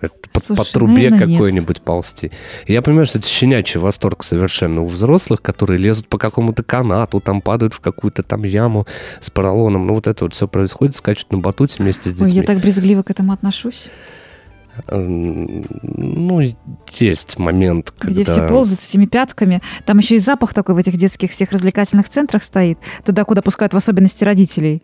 Слушай, 0.00 0.48
по, 0.48 0.54
по 0.56 0.64
трубе 0.64 1.10
какой-нибудь 1.10 1.80
ползти. 1.80 2.30
И 2.66 2.72
я 2.72 2.82
понимаю, 2.82 3.06
что 3.06 3.18
это 3.18 3.28
щенячий 3.28 3.80
восторг 3.80 4.22
совершенно 4.22 4.82
у 4.82 4.86
взрослых, 4.86 5.40
которые 5.40 5.78
лезут 5.78 6.08
по 6.08 6.18
какому-то 6.18 6.62
канату, 6.62 7.20
там 7.20 7.40
падают 7.40 7.72
в 7.72 7.80
какую-то 7.80 8.22
там 8.22 8.44
яму 8.44 8.86
с 9.20 9.30
поролоном. 9.30 9.86
Ну, 9.86 9.94
вот 9.94 10.06
это 10.06 10.24
вот 10.24 10.34
все 10.34 10.46
происходит, 10.46 10.94
скачут 10.94 11.32
на 11.32 11.38
батуте 11.38 11.82
вместе 11.82 12.10
с 12.10 12.14
детьми. 12.14 12.26
Ой, 12.26 12.36
я 12.36 12.42
так 12.42 12.58
брезгливо 12.58 13.02
к 13.02 13.10
этому 13.10 13.32
отношусь. 13.32 13.88
Ну, 14.88 16.40
есть 16.92 17.38
момент, 17.38 17.92
когда... 17.96 18.22
Где 18.22 18.24
все 18.24 18.48
ползают 18.48 18.80
с 18.80 18.88
этими 18.88 19.06
пятками. 19.06 19.62
Там 19.86 19.98
еще 19.98 20.16
и 20.16 20.18
запах 20.18 20.54
такой 20.54 20.74
в 20.74 20.78
этих 20.78 20.96
детских 20.96 21.30
всех 21.30 21.52
развлекательных 21.52 22.08
центрах 22.08 22.42
стоит. 22.42 22.78
Туда, 23.04 23.24
куда 23.24 23.42
пускают 23.42 23.72
в 23.72 23.76
особенности 23.76 24.24
родителей. 24.24 24.82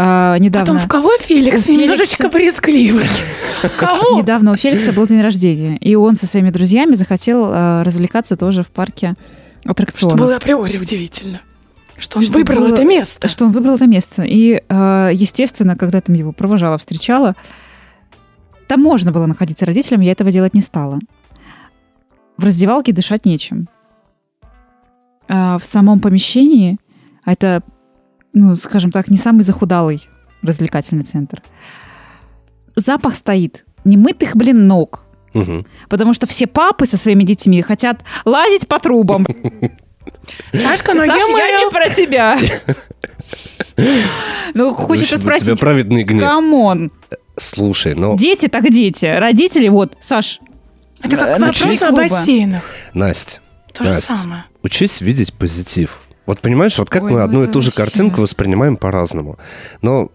А, 0.00 0.38
недавно... 0.38 0.74
Потом 0.74 0.78
в 0.78 0.88
кого 0.88 1.10
Феликс? 1.18 1.66
У 1.66 1.72
Немножечко 1.72 2.28
брезгливый. 2.28 3.06
В 3.62 3.76
кого? 3.76 4.20
Недавно 4.20 4.52
у 4.52 4.56
Феликса 4.56 4.92
был 4.92 5.06
день 5.06 5.20
рождения. 5.20 5.76
И 5.78 5.96
он 5.96 6.14
со 6.14 6.28
своими 6.28 6.50
друзьями 6.50 6.94
захотел 6.94 7.48
а, 7.48 7.82
развлекаться 7.82 8.36
тоже 8.36 8.62
в 8.62 8.68
парке 8.68 9.14
аттракционов. 9.64 10.16
Что 10.16 10.24
было 10.24 10.36
априори 10.36 10.78
удивительно. 10.78 11.40
Что 11.98 12.18
он 12.18 12.24
что 12.24 12.34
выбрал 12.34 12.60
было, 12.60 12.74
это 12.74 12.84
место. 12.84 13.26
Что 13.26 13.46
он 13.46 13.50
выбрал 13.50 13.74
это 13.74 13.88
место. 13.88 14.22
И, 14.22 14.62
а, 14.68 15.10
естественно, 15.10 15.76
когда 15.76 16.00
там 16.00 16.14
его 16.14 16.30
провожала, 16.30 16.78
встречала, 16.78 17.34
там 18.68 18.80
можно 18.82 19.10
было 19.10 19.26
находиться 19.26 19.66
родителям, 19.66 20.02
я 20.02 20.12
этого 20.12 20.30
делать 20.30 20.54
не 20.54 20.60
стала. 20.60 20.98
В 22.36 22.44
раздевалке 22.44 22.92
дышать 22.92 23.24
нечем. 23.24 23.68
А 25.28 25.58
в 25.58 25.64
самом 25.64 26.00
помещении, 26.00 26.78
а 27.24 27.32
это, 27.32 27.62
ну, 28.32 28.54
скажем 28.54 28.90
так, 28.90 29.08
не 29.08 29.16
самый 29.16 29.42
захудалый 29.42 30.06
развлекательный 30.42 31.04
центр, 31.04 31.42
запах 32.76 33.14
стоит 33.14 33.66
немытых, 33.84 34.36
блин, 34.36 34.68
ног. 34.68 35.04
Угу. 35.34 35.66
Потому 35.88 36.12
что 36.12 36.26
все 36.26 36.46
папы 36.46 36.86
со 36.86 36.96
своими 36.96 37.24
детьми 37.24 37.60
хотят 37.62 38.04
лазить 38.24 38.68
по 38.68 38.78
трубам. 38.78 39.26
Сашка, 40.52 40.94
но 40.94 41.04
Саш, 41.04 41.22
я 41.36 41.64
не 41.64 41.70
про 41.70 41.90
тебя. 41.90 42.38
Ну, 44.54 44.72
хочется 44.72 45.18
спросить. 45.18 45.48
У 45.48 45.54
тебя 45.54 45.56
праведный 45.56 46.04
гнев. 46.04 46.22
Come 46.22 46.61
on. 46.61 46.90
Слушай, 47.36 47.94
ну... 47.94 48.16
Дети 48.16 48.48
так 48.48 48.70
дети. 48.70 49.06
Родители, 49.06 49.68
вот, 49.68 49.96
Саш, 50.00 50.40
Это 51.02 51.16
как 51.16 51.38
вопрос 51.38 51.82
о 51.82 51.92
бассейнах. 51.92 52.62
Настя, 52.94 53.40
То 53.72 53.84
же 53.84 53.96
самое. 53.96 54.44
Учись 54.62 55.00
видеть 55.00 55.32
позитив. 55.32 56.00
Вот 56.26 56.40
понимаешь, 56.40 56.78
вот 56.78 56.90
как 56.90 57.04
Ой, 57.04 57.12
мы 57.12 57.18
ну 57.18 57.24
одну 57.24 57.44
и 57.44 57.46
ту 57.46 57.62
же 57.62 57.70
картинку 57.70 58.20
воспринимаем 58.20 58.76
по-разному. 58.76 59.38
Но 59.80 60.10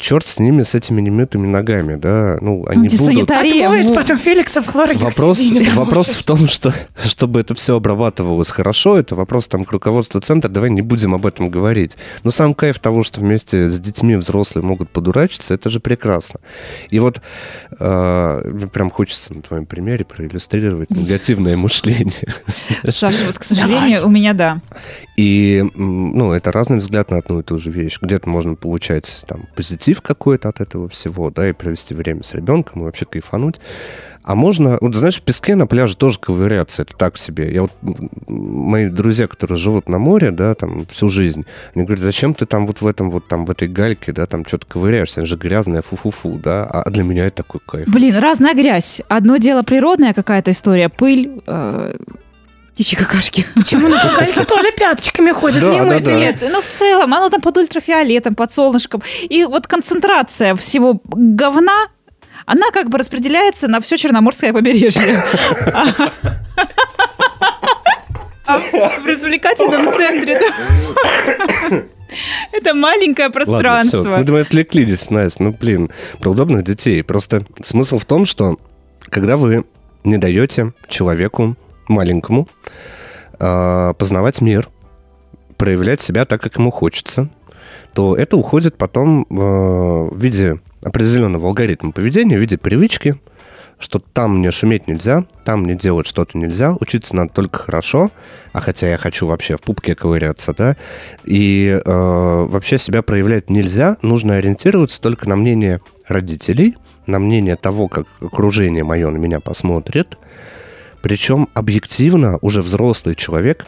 черт 0.00 0.26
с 0.26 0.38
ними, 0.38 0.62
с 0.62 0.74
этими 0.74 1.00
немытыми 1.00 1.46
ногами, 1.46 1.96
да, 1.96 2.38
ну, 2.40 2.66
они 2.66 2.88
будут... 2.88 3.30
Отмоешь 3.30 3.86
ну, 3.86 3.94
потом 3.94 4.18
Феликса 4.18 4.62
в 4.62 4.66
хлоргексидине 4.66 5.70
вопрос, 5.70 5.76
вопрос 5.76 6.08
в 6.08 6.24
том, 6.24 6.48
что, 6.48 6.72
чтобы 7.04 7.40
это 7.40 7.54
все 7.54 7.76
обрабатывалось 7.76 8.50
хорошо, 8.50 8.98
это 8.98 9.14
вопрос 9.14 9.46
там 9.46 9.64
к 9.64 9.72
руководству 9.72 10.20
центра, 10.20 10.48
давай 10.48 10.70
не 10.70 10.82
будем 10.82 11.14
об 11.14 11.26
этом 11.26 11.50
говорить. 11.50 11.96
Но 12.24 12.30
сам 12.30 12.54
кайф 12.54 12.78
того, 12.78 13.02
что 13.02 13.20
вместе 13.20 13.68
с 13.68 13.78
детьми 13.78 14.16
взрослые 14.16 14.64
могут 14.64 14.90
подурачиться, 14.90 15.54
это 15.54 15.68
же 15.68 15.80
прекрасно. 15.80 16.40
И 16.88 16.98
вот 16.98 17.20
э, 17.78 18.68
прям 18.72 18.90
хочется 18.90 19.34
на 19.34 19.42
твоем 19.42 19.66
примере 19.66 20.04
проиллюстрировать 20.04 20.90
негативное 20.90 21.56
мышление. 21.56 22.14
Саша, 22.88 23.26
вот, 23.26 23.38
к 23.38 23.44
сожалению, 23.44 24.06
у 24.06 24.08
меня 24.08 24.32
да. 24.32 24.62
И, 25.16 25.62
ну, 25.74 26.32
это 26.32 26.50
разный 26.52 26.78
взгляд 26.78 27.10
на 27.10 27.18
одну 27.18 27.40
и 27.40 27.42
ту 27.42 27.58
же 27.58 27.70
вещь. 27.70 27.98
Где-то 28.00 28.28
можно 28.30 28.54
получать 28.54 29.22
там 29.26 29.46
позитив, 29.54 29.89
позитив 29.90 30.00
какой-то 30.02 30.48
от 30.48 30.60
этого 30.60 30.88
всего, 30.88 31.30
да, 31.30 31.48
и 31.48 31.52
провести 31.52 31.94
время 31.94 32.22
с 32.22 32.34
ребенком, 32.34 32.82
и 32.82 32.84
вообще 32.84 33.04
кайфануть. 33.04 33.60
А 34.22 34.34
можно, 34.34 34.78
вот 34.80 34.94
знаешь, 34.94 35.18
в 35.18 35.22
песке 35.22 35.56
на 35.56 35.66
пляже 35.66 35.96
тоже 35.96 36.18
ковыряться, 36.18 36.82
это 36.82 36.94
так 36.96 37.18
себе. 37.18 37.52
Я 37.52 37.62
вот, 37.62 37.72
мои 38.28 38.88
друзья, 38.88 39.26
которые 39.26 39.58
живут 39.58 39.88
на 39.88 39.98
море, 39.98 40.30
да, 40.30 40.54
там 40.54 40.86
всю 40.86 41.08
жизнь, 41.08 41.44
они 41.74 41.84
говорят, 41.84 42.04
зачем 42.04 42.34
ты 42.34 42.46
там 42.46 42.66
вот 42.66 42.82
в 42.82 42.86
этом, 42.86 43.10
вот 43.10 43.28
там 43.28 43.44
в 43.44 43.50
этой 43.50 43.68
гальке, 43.68 44.12
да, 44.12 44.26
там 44.26 44.44
что-то 44.44 44.66
ковыряешься, 44.66 45.20
она 45.20 45.26
же 45.26 45.36
грязная, 45.36 45.82
фу-фу-фу, 45.82 46.38
да, 46.38 46.64
а 46.64 46.90
для 46.90 47.02
меня 47.02 47.26
это 47.26 47.36
такой 47.36 47.60
кайф. 47.66 47.88
Блин, 47.88 48.16
разная 48.18 48.54
грязь. 48.54 49.00
Одно 49.08 49.38
дело 49.38 49.62
природная 49.62 50.12
какая-то 50.12 50.50
история, 50.50 50.88
пыль, 50.88 51.40
э 51.46 51.96
птичьи 52.74 52.96
какашки. 52.96 53.46
Почему 53.54 53.88
на 53.88 54.00
кукальке 54.00 54.44
тоже 54.46 54.72
пяточками 54.72 55.32
ходят? 55.32 55.60
Да, 55.60 55.84
да, 55.84 56.00
да. 56.00 56.12
Нет, 56.12 56.36
ну 56.40 56.60
в 56.60 56.66
целом, 56.66 57.12
оно 57.14 57.28
там 57.28 57.40
под 57.40 57.56
ультрафиолетом, 57.58 58.34
под 58.34 58.52
солнышком. 58.52 59.02
И 59.22 59.44
вот 59.44 59.66
концентрация 59.66 60.54
всего 60.54 61.00
говна, 61.04 61.88
она 62.46 62.70
как 62.72 62.88
бы 62.88 62.98
распределяется 62.98 63.68
на 63.68 63.80
все 63.80 63.96
Черноморское 63.96 64.52
побережье. 64.52 65.22
А 68.46 68.58
в 68.98 69.06
развлекательном 69.06 69.92
центре, 69.92 70.40
Это 72.52 72.74
маленькое 72.74 73.30
пространство. 73.30 73.98
Ладно, 73.98 74.10
все. 74.10 74.18
Мы 74.18 74.24
думаю, 74.24 74.42
отвлеклись, 74.42 75.10
Настя. 75.10 75.42
Ну, 75.42 75.52
блин, 75.52 75.90
про 76.18 76.30
удобных 76.30 76.64
детей. 76.64 77.02
Просто 77.04 77.44
смысл 77.62 77.98
в 77.98 78.04
том, 78.04 78.24
что 78.26 78.56
когда 79.08 79.36
вы 79.36 79.64
не 80.02 80.18
даете 80.18 80.72
человеку 80.88 81.56
маленькому 81.90 82.48
э, 83.38 83.94
познавать 83.98 84.40
мир, 84.40 84.68
проявлять 85.56 86.00
себя 86.00 86.24
так, 86.24 86.40
как 86.40 86.56
ему 86.56 86.70
хочется, 86.70 87.28
то 87.92 88.16
это 88.16 88.36
уходит 88.36 88.78
потом 88.78 89.26
э, 89.28 89.34
в 89.34 90.16
виде 90.16 90.60
определенного 90.82 91.48
алгоритма 91.48 91.92
поведения, 91.92 92.36
в 92.36 92.40
виде 92.40 92.56
привычки, 92.56 93.20
что 93.78 93.98
там 93.98 94.38
мне 94.38 94.50
шуметь 94.50 94.86
нельзя, 94.86 95.24
там 95.44 95.62
мне 95.62 95.74
делать 95.74 96.06
что-то 96.06 96.38
нельзя, 96.38 96.76
учиться 96.78 97.16
надо 97.16 97.32
только 97.32 97.58
хорошо, 97.58 98.10
а 98.52 98.60
хотя 98.60 98.88
я 98.88 98.98
хочу 98.98 99.26
вообще 99.26 99.56
в 99.56 99.62
пупке 99.62 99.94
ковыряться, 99.94 100.54
да, 100.56 100.76
и 101.24 101.80
э, 101.82 102.46
вообще 102.48 102.78
себя 102.78 103.02
проявлять 103.02 103.50
нельзя, 103.50 103.96
нужно 104.02 104.36
ориентироваться 104.36 105.00
только 105.00 105.28
на 105.28 105.36
мнение 105.36 105.80
родителей, 106.06 106.76
на 107.06 107.18
мнение 107.18 107.56
того, 107.56 107.88
как 107.88 108.06
окружение 108.20 108.84
мое 108.84 109.10
на 109.10 109.16
меня 109.16 109.40
посмотрит, 109.40 110.18
причем 111.02 111.48
объективно 111.54 112.38
уже 112.40 112.62
взрослый 112.62 113.14
человек 113.14 113.66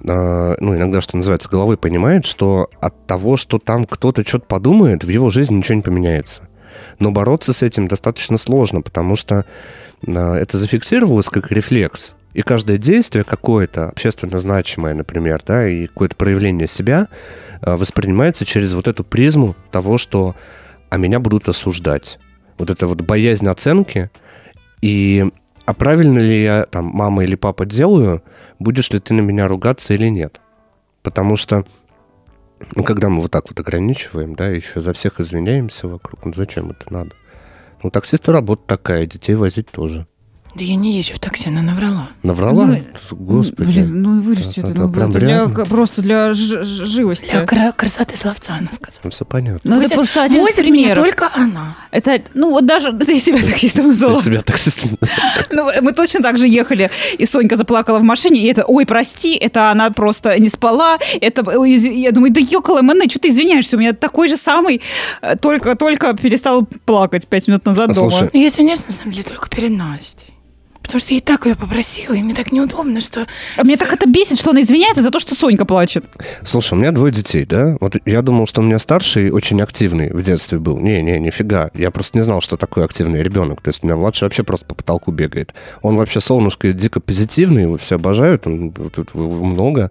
э, 0.00 0.56
ну, 0.60 0.76
иногда, 0.76 1.00
что 1.00 1.16
называется, 1.16 1.48
головой 1.48 1.76
понимает, 1.76 2.26
что 2.26 2.70
от 2.80 3.06
того, 3.06 3.36
что 3.36 3.58
там 3.58 3.84
кто-то 3.84 4.26
что-то 4.26 4.46
подумает, 4.46 5.04
в 5.04 5.08
его 5.08 5.30
жизни 5.30 5.56
ничего 5.56 5.76
не 5.76 5.82
поменяется. 5.82 6.48
Но 6.98 7.10
бороться 7.10 7.52
с 7.52 7.62
этим 7.62 7.88
достаточно 7.88 8.38
сложно, 8.38 8.82
потому 8.82 9.16
что 9.16 9.44
э, 10.06 10.34
это 10.34 10.56
зафиксировалось 10.58 11.28
как 11.28 11.52
рефлекс. 11.52 12.14
И 12.34 12.42
каждое 12.42 12.76
действие 12.76 13.24
какое-то 13.24 13.88
общественно 13.88 14.38
значимое, 14.38 14.94
например, 14.94 15.42
да, 15.46 15.66
и 15.66 15.86
какое-то 15.86 16.16
проявление 16.16 16.68
себя 16.68 17.08
э, 17.62 17.74
воспринимается 17.74 18.44
через 18.44 18.74
вот 18.74 18.88
эту 18.88 19.04
призму 19.04 19.56
того, 19.70 19.96
что 19.96 20.34
а 20.88 20.98
меня 20.98 21.18
будут 21.18 21.48
осуждать. 21.48 22.18
Вот 22.58 22.70
это 22.70 22.86
вот 22.86 23.00
боязнь 23.00 23.48
оценки 23.48 24.10
и 24.80 25.24
а 25.66 25.74
правильно 25.74 26.18
ли 26.18 26.42
я 26.42 26.64
там 26.64 26.86
мама 26.86 27.24
или 27.24 27.34
папа 27.34 27.66
делаю, 27.66 28.22
будешь 28.58 28.90
ли 28.90 29.00
ты 29.00 29.14
на 29.14 29.20
меня 29.20 29.48
ругаться 29.48 29.94
или 29.94 30.08
нет. 30.08 30.40
Потому 31.02 31.36
что 31.36 31.66
ну, 32.74 32.84
когда 32.84 33.08
мы 33.08 33.20
вот 33.20 33.30
так 33.30 33.48
вот 33.48 33.60
ограничиваем, 33.60 34.34
да, 34.34 34.48
еще 34.48 34.80
за 34.80 34.92
всех 34.92 35.20
извиняемся 35.20 35.88
вокруг, 35.88 36.24
ну 36.24 36.32
зачем 36.34 36.70
это 36.70 36.92
надо? 36.92 37.10
Ну, 37.82 37.90
таксиста 37.90 38.32
работа 38.32 38.62
такая, 38.66 39.06
детей 39.06 39.34
возить 39.34 39.70
тоже. 39.70 40.06
Да 40.58 40.64
я 40.64 40.74
не 40.74 40.96
езжу 40.96 41.12
в 41.12 41.18
такси, 41.18 41.48
она 41.48 41.60
наврала. 41.60 42.08
Наврала? 42.22 42.64
Ну, 42.64 42.80
Господи. 43.10 43.68
Блин, 43.68 44.02
ну 44.02 44.20
вырежьте 44.22 44.62
Это- 44.62 44.70
это. 44.70 44.80
ну, 44.80 44.90
прям 44.92 45.12
для- 45.12 45.48
просто 45.48 46.00
для 46.00 46.32
живости. 46.32 47.28
Для 47.30 47.44
кра- 47.44 47.72
красоты 47.72 48.16
словца, 48.16 48.54
она 48.58 48.68
сказала. 48.72 49.10
Все 49.10 49.24
понятно. 49.26 49.60
Ну, 49.76 49.82
это 49.82 49.94
просто 49.94 50.22
один 50.22 50.38
из 50.38 50.42
возит 50.42 50.60
примеров. 50.60 51.04
только 51.04 51.28
она. 51.34 51.76
Это, 51.90 52.22
ну, 52.32 52.50
вот 52.52 52.64
даже 52.64 52.92
ты 53.06 53.20
себя 53.20 53.36
таксистом 53.38 53.84
Ты 53.84 53.90
назвала. 53.90 54.22
себя 54.22 54.40
таксистом... 54.40 54.96
Ну, 55.50 55.68
мы 55.82 55.92
точно 55.92 56.20
так 56.22 56.38
же 56.38 56.48
ехали, 56.48 56.90
и 57.18 57.26
Сонька 57.26 57.56
заплакала 57.56 57.98
в 57.98 58.02
машине, 58.02 58.40
и 58.40 58.46
это, 58.46 58.64
ой, 58.64 58.86
прости, 58.86 59.34
это 59.34 59.70
она 59.70 59.90
просто 59.90 60.38
не 60.40 60.48
спала, 60.48 60.98
это, 61.20 61.42
ой, 61.42 61.72
я 61.72 62.12
думаю, 62.12 62.32
да 62.32 62.40
ёкала, 62.40 62.80
Мэне, 62.80 63.10
что 63.10 63.18
ты 63.18 63.28
извиняешься, 63.28 63.76
у 63.76 63.80
меня 63.80 63.92
такой 63.92 64.28
же 64.28 64.36
самый, 64.38 64.80
э, 65.20 65.36
только, 65.36 65.74
только 65.76 66.14
перестал 66.14 66.64
плакать 66.86 67.26
пять 67.26 67.46
минут 67.46 67.66
назад 67.66 67.90
А, 67.90 67.94
дома. 67.94 68.30
я 68.32 68.46
извиняюсь, 68.48 68.86
на 68.86 68.92
самом 68.92 69.10
деле, 69.12 69.24
только 69.24 69.48
перед 69.50 69.70
Настей. 69.72 70.28
Потому 70.86 71.00
что 71.00 71.14
я 71.14 71.18
и 71.18 71.20
так 71.20 71.46
ее 71.46 71.56
попросила, 71.56 72.14
и 72.14 72.22
мне 72.22 72.34
так 72.34 72.52
неудобно, 72.52 73.00
что... 73.00 73.26
А 73.56 73.62
меня 73.62 73.76
так 73.76 73.92
это 73.92 74.08
бесит, 74.08 74.38
что 74.38 74.50
она 74.50 74.60
извиняется 74.60 75.02
за 75.02 75.10
то, 75.10 75.18
что 75.18 75.34
Сонька 75.34 75.64
плачет. 75.64 76.08
Слушай, 76.42 76.74
у 76.74 76.76
меня 76.76 76.92
двое 76.92 77.12
детей, 77.12 77.44
да? 77.44 77.76
Вот 77.80 77.96
я 78.04 78.22
думал, 78.22 78.46
что 78.46 78.60
у 78.60 78.64
меня 78.64 78.78
старший 78.78 79.30
очень 79.30 79.60
активный 79.60 80.10
в 80.12 80.22
детстве 80.22 80.58
был. 80.58 80.78
Не-не, 80.78 81.18
нифига. 81.18 81.70
Я 81.74 81.90
просто 81.90 82.16
не 82.16 82.24
знал, 82.24 82.40
что 82.40 82.56
такое 82.56 82.84
активный 82.84 83.22
ребенок. 83.22 83.60
То 83.60 83.68
есть 83.68 83.82
у 83.82 83.86
меня 83.86 83.96
младший 83.96 84.26
вообще 84.26 84.44
просто 84.44 84.64
по 84.64 84.74
потолку 84.74 85.10
бегает. 85.10 85.54
Он 85.82 85.96
вообще 85.96 86.20
солнышко 86.20 86.72
дико 86.72 87.00
позитивный, 87.00 87.62
его 87.62 87.76
все 87.76 87.96
обожают, 87.96 88.46
он, 88.46 88.72
тут 88.72 89.14
много. 89.14 89.90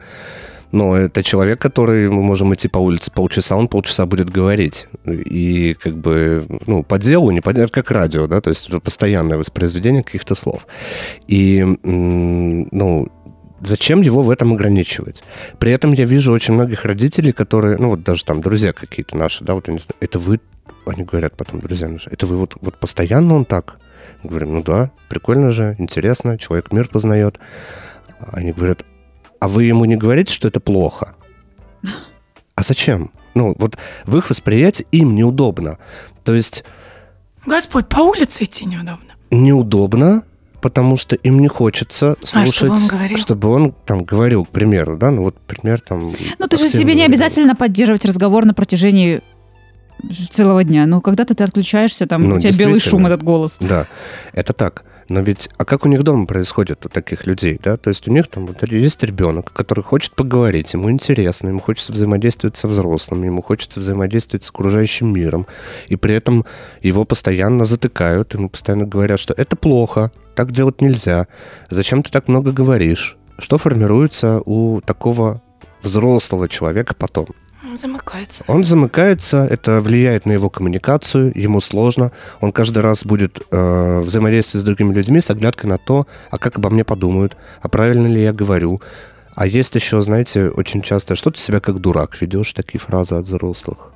Но 0.75 0.97
это 0.97 1.23
человек, 1.23 1.61
который 1.61 2.09
мы 2.09 2.21
можем 2.21 2.53
идти 2.53 2.67
по 2.67 2.79
улице 2.79 3.09
полчаса, 3.09 3.55
он 3.55 3.69
полчаса 3.69 4.05
будет 4.05 4.29
говорить. 4.29 4.87
И 5.05 5.73
как 5.79 5.95
бы, 5.95 6.45
ну, 6.67 6.83
по 6.83 6.97
делу, 6.97 7.31
не 7.31 7.39
по 7.39 7.53
делу, 7.53 7.69
как 7.71 7.91
радио, 7.91 8.27
да, 8.27 8.41
то 8.41 8.49
есть 8.49 8.67
это 8.67 8.81
постоянное 8.81 9.37
воспроизведение 9.37 10.03
каких-то 10.03 10.35
слов. 10.35 10.67
И, 11.27 11.63
ну, 11.83 13.07
зачем 13.61 14.01
его 14.01 14.21
в 14.21 14.29
этом 14.29 14.51
ограничивать? 14.51 15.23
При 15.59 15.71
этом 15.71 15.93
я 15.93 16.03
вижу 16.03 16.33
очень 16.33 16.55
многих 16.55 16.83
родителей, 16.83 17.31
которые, 17.31 17.77
ну 17.77 17.91
вот 17.91 18.03
даже 18.03 18.25
там 18.25 18.41
друзья 18.41 18.73
какие-то 18.73 19.15
наши, 19.15 19.45
да, 19.45 19.53
вот 19.53 19.69
они, 19.69 19.79
это 20.01 20.19
вы, 20.19 20.41
они 20.85 21.03
говорят 21.03 21.37
потом, 21.37 21.61
друзья 21.61 21.87
наши, 21.87 22.09
это 22.09 22.25
вы 22.25 22.35
вот, 22.35 22.57
вот 22.59 22.77
постоянно 22.77 23.35
он 23.35 23.45
так? 23.45 23.79
Говорим, 24.23 24.55
ну 24.55 24.61
да, 24.61 24.91
прикольно 25.07 25.51
же, 25.51 25.77
интересно, 25.79 26.37
человек 26.37 26.73
мир 26.73 26.89
познает. 26.89 27.39
Они 28.19 28.51
говорят, 28.51 28.83
а 29.39 29.47
вы 29.47 29.63
ему 29.65 29.85
не 29.85 29.95
говорите, 29.95 30.33
что 30.33 30.47
это 30.47 30.59
плохо? 30.59 31.15
А 32.55 32.63
зачем? 32.63 33.11
Ну, 33.33 33.53
вот 33.59 33.77
в 34.05 34.17
их 34.17 34.29
восприятии 34.29 34.87
им 34.91 35.15
неудобно. 35.15 35.77
То 36.23 36.33
есть 36.33 36.63
Господь, 37.45 37.87
по 37.87 37.99
улице 37.99 38.45
идти 38.45 38.65
неудобно. 38.65 39.13
неудобно, 39.29 40.23
потому 40.61 40.95
что 40.97 41.15
им 41.17 41.39
не 41.39 41.47
хочется 41.47 42.15
А, 42.21 42.25
слушать, 42.25 42.55
чтобы 42.55 42.73
он 42.75 42.87
говорил? 42.87 43.17
чтобы 43.17 43.49
он 43.49 43.71
там 43.85 44.03
говорил, 44.03 44.45
к 44.45 44.49
примеру, 44.49 44.97
да, 44.97 45.11
ну 45.11 45.23
вот 45.23 45.37
пример 45.37 45.81
там. 45.81 46.11
Ну, 46.39 46.47
ты 46.47 46.57
же 46.57 46.69
себе 46.69 46.85
не 46.95 47.01
ребенка. 47.03 47.05
обязательно 47.11 47.55
поддерживать 47.55 48.05
разговор 48.05 48.45
на 48.45 48.53
протяжении 48.53 49.21
целого 50.31 50.63
дня. 50.63 50.85
Ну, 50.85 51.01
когда-то 51.01 51.35
ты 51.35 51.43
отключаешься, 51.43 52.07
там, 52.07 52.21
Ну, 52.27 52.35
у 52.35 52.39
тебя 52.39 52.51
белый 52.57 52.79
шум, 52.79 53.05
этот 53.05 53.21
голос. 53.23 53.57
Да, 53.59 53.87
это 54.33 54.53
так. 54.53 54.85
Но 55.07 55.21
ведь, 55.21 55.49
а 55.57 55.65
как 55.65 55.85
у 55.85 55.89
них 55.89 56.03
дома 56.03 56.25
происходит 56.25 56.85
у 56.85 56.89
таких 56.89 57.27
людей, 57.27 57.59
да? 57.61 57.77
То 57.77 57.89
есть 57.89 58.07
у 58.07 58.11
них 58.11 58.27
там 58.27 58.47
вот 58.47 58.63
есть 58.71 59.03
ребенок, 59.03 59.53
который 59.53 59.83
хочет 59.83 60.13
поговорить, 60.13 60.73
ему 60.73 60.89
интересно, 60.89 61.49
ему 61.49 61.59
хочется 61.59 61.91
взаимодействовать 61.91 62.57
со 62.57 62.67
взрослыми, 62.67 63.27
ему 63.27 63.41
хочется 63.43 63.79
взаимодействовать 63.79 64.45
с 64.45 64.49
окружающим 64.49 65.13
миром, 65.13 65.45
и 65.87 65.95
при 65.95 66.15
этом 66.15 66.45
его 66.81 67.05
постоянно 67.05 67.65
затыкают, 67.65 68.33
ему 68.33 68.49
постоянно 68.49 68.85
говорят, 68.85 69.19
что 69.19 69.33
это 69.37 69.55
плохо, 69.55 70.11
так 70.33 70.51
делать 70.51 70.81
нельзя, 70.81 71.27
зачем 71.69 72.01
ты 72.01 72.11
так 72.11 72.27
много 72.27 72.51
говоришь? 72.51 73.17
Что 73.37 73.57
формируется 73.57 74.41
у 74.45 74.81
такого 74.81 75.41
взрослого 75.83 76.49
человека 76.49 76.95
потом? 76.97 77.27
Он 77.75 77.79
замыкается. 77.79 78.43
Он 78.47 78.63
замыкается, 78.63 79.45
это 79.45 79.81
влияет 79.81 80.25
на 80.25 80.31
его 80.31 80.49
коммуникацию, 80.49 81.33
ему 81.35 81.59
сложно. 81.59 82.13
Он 82.39 82.53
каждый 82.53 82.81
раз 82.81 83.03
будет 83.03 83.41
э, 83.51 83.99
взаимодействовать 83.99 84.61
с 84.61 84.65
другими 84.65 84.93
людьми 84.93 85.19
с 85.19 85.29
оглядкой 85.29 85.69
на 85.69 85.77
то, 85.77 86.07
а 86.31 86.37
как 86.37 86.57
обо 86.57 86.69
мне 86.69 86.85
подумают, 86.85 87.35
а 87.61 87.67
правильно 87.67 88.07
ли 88.07 88.21
я 88.23 88.31
говорю. 88.31 88.81
А 89.33 89.45
есть 89.45 89.75
еще, 89.75 90.01
знаете, 90.01 90.47
очень 90.47 90.81
часто, 90.81 91.17
что 91.17 91.31
ты 91.31 91.39
себя 91.41 91.59
как 91.59 91.81
дурак 91.81 92.21
ведешь, 92.21 92.53
такие 92.53 92.79
фразы 92.79 93.15
от 93.15 93.25
взрослых. 93.25 93.91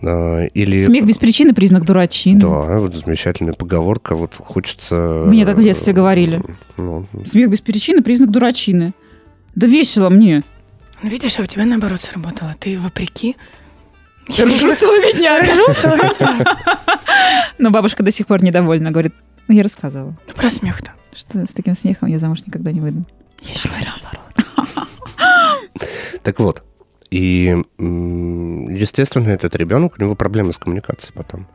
Э, 0.00 0.46
или... 0.54 0.78
Смех 0.78 1.04
без 1.04 1.18
причины– 1.18 1.52
признак 1.54 1.84
дурачины. 1.84 2.38
Да, 2.38 2.78
вот 2.78 2.94
замечательная 2.94 3.54
поговорка, 3.54 4.14
вот 4.14 4.36
хочется... 4.36 5.24
Мне 5.26 5.44
так 5.44 5.58
в 5.58 5.62
детстве 5.64 5.92
говорили. 5.92 6.40
Ну, 6.76 7.06
Смех 7.26 7.50
без 7.50 7.60
причины– 7.60 8.02
признак 8.04 8.30
дурачины. 8.30 8.92
Да 9.56 9.66
весело 9.66 10.10
мне. 10.10 10.44
Ну, 11.04 11.10
видишь, 11.10 11.38
а 11.38 11.42
у 11.42 11.44
тебя 11.46 11.66
наоборот 11.66 12.00
сработало. 12.00 12.54
Ты 12.58 12.80
вопреки... 12.80 13.36
Ржу 14.26 14.74
целыми 14.74 15.14
днями. 15.18 15.48
Ржу 15.50 15.74
целыми 15.78 16.16
днями. 16.16 16.46
Но 17.58 17.68
бабушка 17.68 18.02
до 18.02 18.10
сих 18.10 18.26
пор 18.26 18.42
недовольна. 18.42 18.90
Говорит, 18.90 19.12
ну, 19.46 19.54
я 19.54 19.62
рассказывала, 19.62 20.16
Ну, 20.26 20.32
про 20.32 20.48
смех-то. 20.48 20.92
что 21.14 21.44
с 21.44 21.50
таким 21.50 21.74
смехом 21.74 22.08
я 22.08 22.18
замуж 22.18 22.38
никогда 22.46 22.72
не 22.72 22.80
выйду. 22.80 23.04
Я 23.42 23.54
считаю, 23.54 23.84
наоборот. 23.84 24.88
Так 26.22 26.38
вот, 26.40 26.62
и, 27.10 27.54
естественно, 27.78 29.28
этот 29.28 29.54
ребенок, 29.56 29.96
у 29.98 30.00
него 30.00 30.14
проблемы 30.14 30.54
с 30.54 30.56
коммуникацией 30.56 31.12
потом. 31.14 31.46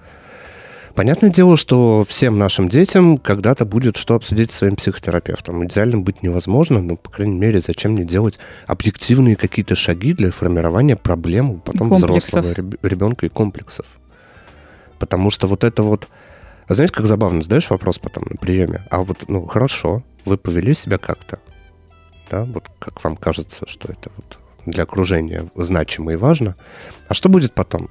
Понятное 1.00 1.30
дело, 1.30 1.56
что 1.56 2.04
всем 2.06 2.38
нашим 2.38 2.68
детям 2.68 3.18
когда-то 3.18 3.64
будет 3.64 3.96
что 3.96 4.16
обсудить 4.16 4.52
с 4.52 4.56
своим 4.56 4.76
психотерапевтом. 4.76 5.64
Идеально 5.64 6.00
быть 6.00 6.24
невозможно, 6.24 6.82
но, 6.82 6.98
по 6.98 7.10
крайней 7.10 7.38
мере, 7.38 7.62
зачем 7.62 7.94
мне 7.94 8.04
делать 8.04 8.38
объективные 8.68 9.38
какие-то 9.38 9.76
шаги 9.76 10.12
для 10.12 10.30
формирования 10.30 10.98
проблем 10.98 11.62
потом 11.62 11.88
Комплексов. 11.88 12.44
взрослого 12.44 12.54
реб- 12.54 12.84
ребенка 12.84 13.28
и 13.28 13.30
комплексов. 13.30 13.86
Потому 15.00 15.30
что 15.30 15.48
вот 15.48 15.64
это 15.64 15.84
вот... 15.84 16.10
А 16.68 16.74
знаете, 16.74 16.94
как 16.94 17.06
забавно, 17.06 17.44
задаешь 17.44 17.70
вопрос 17.70 17.98
потом 17.98 18.26
на 18.30 18.36
приеме, 18.36 18.86
а 18.92 19.02
вот, 19.02 19.24
ну, 19.30 19.46
хорошо, 19.46 20.04
вы 20.26 20.38
повели 20.38 20.74
себя 20.74 20.98
как-то, 20.98 21.40
да, 22.30 22.44
вот 22.44 22.66
как 22.78 23.02
вам 23.06 23.16
кажется, 23.16 23.66
что 23.70 23.90
это 23.90 24.12
вот 24.18 24.38
для 24.66 24.84
окружения 24.84 25.50
значимо 25.56 26.12
и 26.12 26.18
важно. 26.18 26.58
А 27.08 27.14
что 27.14 27.30
будет 27.30 27.54
потом? 27.54 27.90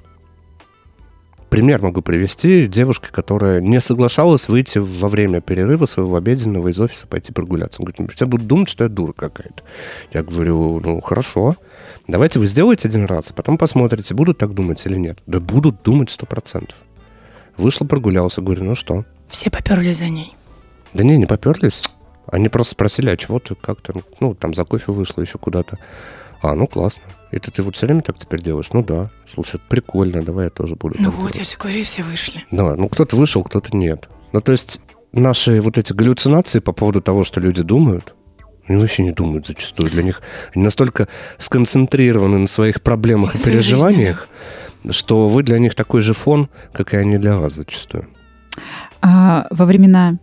Пример 1.49 1.81
могу 1.81 2.01
привести. 2.03 2.67
Девушка, 2.67 3.11
которая 3.11 3.59
не 3.59 3.81
соглашалась 3.81 4.47
выйти 4.47 4.77
во 4.77 5.09
время 5.09 5.41
перерыва 5.41 5.87
своего 5.87 6.15
обеденного 6.15 6.67
из 6.67 6.79
офиса 6.79 7.07
пойти 7.07 7.33
прогуляться. 7.33 7.81
Он 7.81 7.85
говорит, 7.85 8.15
все 8.15 8.27
будут 8.27 8.45
думать, 8.45 8.69
что 8.69 8.83
я 8.83 8.89
дура 8.89 9.13
какая-то. 9.13 9.63
Я 10.13 10.23
говорю, 10.23 10.79
ну, 10.79 11.01
хорошо. 11.01 11.55
Давайте 12.07 12.39
вы 12.39 12.47
сделаете 12.47 12.87
один 12.87 13.05
раз, 13.05 13.31
а 13.31 13.33
потом 13.33 13.57
посмотрите, 13.57 14.13
будут 14.13 14.37
так 14.37 14.53
думать 14.53 14.85
или 14.85 14.97
нет. 14.97 15.19
Да 15.25 15.39
будут 15.39 15.81
думать 15.83 16.11
сто 16.11 16.27
процентов. 16.27 16.77
Вышла, 17.57 17.85
прогулялся. 17.85 18.41
Говорю, 18.41 18.63
ну 18.63 18.75
что? 18.75 19.05
Все 19.27 19.49
поперли 19.49 19.91
за 19.91 20.07
ней. 20.07 20.35
Да 20.93 21.03
не, 21.03 21.17
не 21.17 21.25
поперлись. 21.25 21.83
Они 22.27 22.47
просто 22.49 22.71
спросили, 22.71 23.09
а 23.09 23.17
чего 23.17 23.39
ты 23.39 23.55
как-то, 23.55 23.93
ну, 24.19 24.35
там 24.35 24.53
за 24.53 24.65
кофе 24.65 24.91
вышла 24.91 25.21
еще 25.21 25.39
куда-то. 25.39 25.79
А, 26.41 26.53
ну 26.53 26.67
классно. 26.67 27.03
Это 27.31 27.51
ты 27.51 27.61
вот 27.61 27.75
все 27.75 27.85
время 27.85 28.01
так 28.01 28.17
теперь 28.17 28.41
делаешь? 28.41 28.69
Ну 28.73 28.83
да. 28.83 29.09
Слушай, 29.31 29.59
прикольно, 29.69 30.23
давай 30.23 30.45
я 30.45 30.49
тоже 30.49 30.75
буду. 30.75 30.95
Ну 30.99 31.09
вот, 31.11 31.27
я 31.27 31.31
делать». 31.31 31.49
же 31.51 31.57
говорю, 31.57 31.79
и 31.79 31.83
все 31.83 32.03
вышли. 32.03 32.43
Да, 32.51 32.75
ну 32.75 32.89
кто-то 32.89 33.15
вышел, 33.15 33.43
кто-то 33.43 33.75
нет. 33.75 34.09
Ну 34.31 34.41
то 34.41 34.51
есть 34.51 34.81
наши 35.11 35.61
вот 35.61 35.77
эти 35.77 35.93
галлюцинации 35.93 36.59
по 36.59 36.71
поводу 36.71 37.01
того, 37.01 37.23
что 37.23 37.39
люди 37.39 37.61
думают, 37.61 38.15
они 38.67 38.79
вообще 38.79 39.03
не 39.03 39.11
думают 39.11 39.47
зачастую. 39.47 39.89
Для 39.89 40.03
них 40.03 40.21
они 40.53 40.63
настолько 40.63 41.07
сконцентрированы 41.37 42.37
на 42.37 42.47
своих 42.47 42.81
проблемах 42.81 43.35
и 43.35 43.37
В 43.37 43.41
своей 43.41 43.61
жизни, 43.61 43.77
переживаниях, 43.77 44.29
что 44.91 45.27
вы 45.27 45.43
для 45.43 45.59
них 45.59 45.75
такой 45.75 46.01
же 46.01 46.13
фон, 46.13 46.49
как 46.73 46.93
и 46.93 46.97
они 46.97 47.17
для 47.17 47.37
вас 47.37 47.53
зачастую. 47.53 48.07
А 49.01 49.47
во 49.51 49.65
времена 49.65 50.15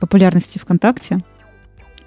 популярности 0.00 0.58
ВКонтакте 0.58 1.18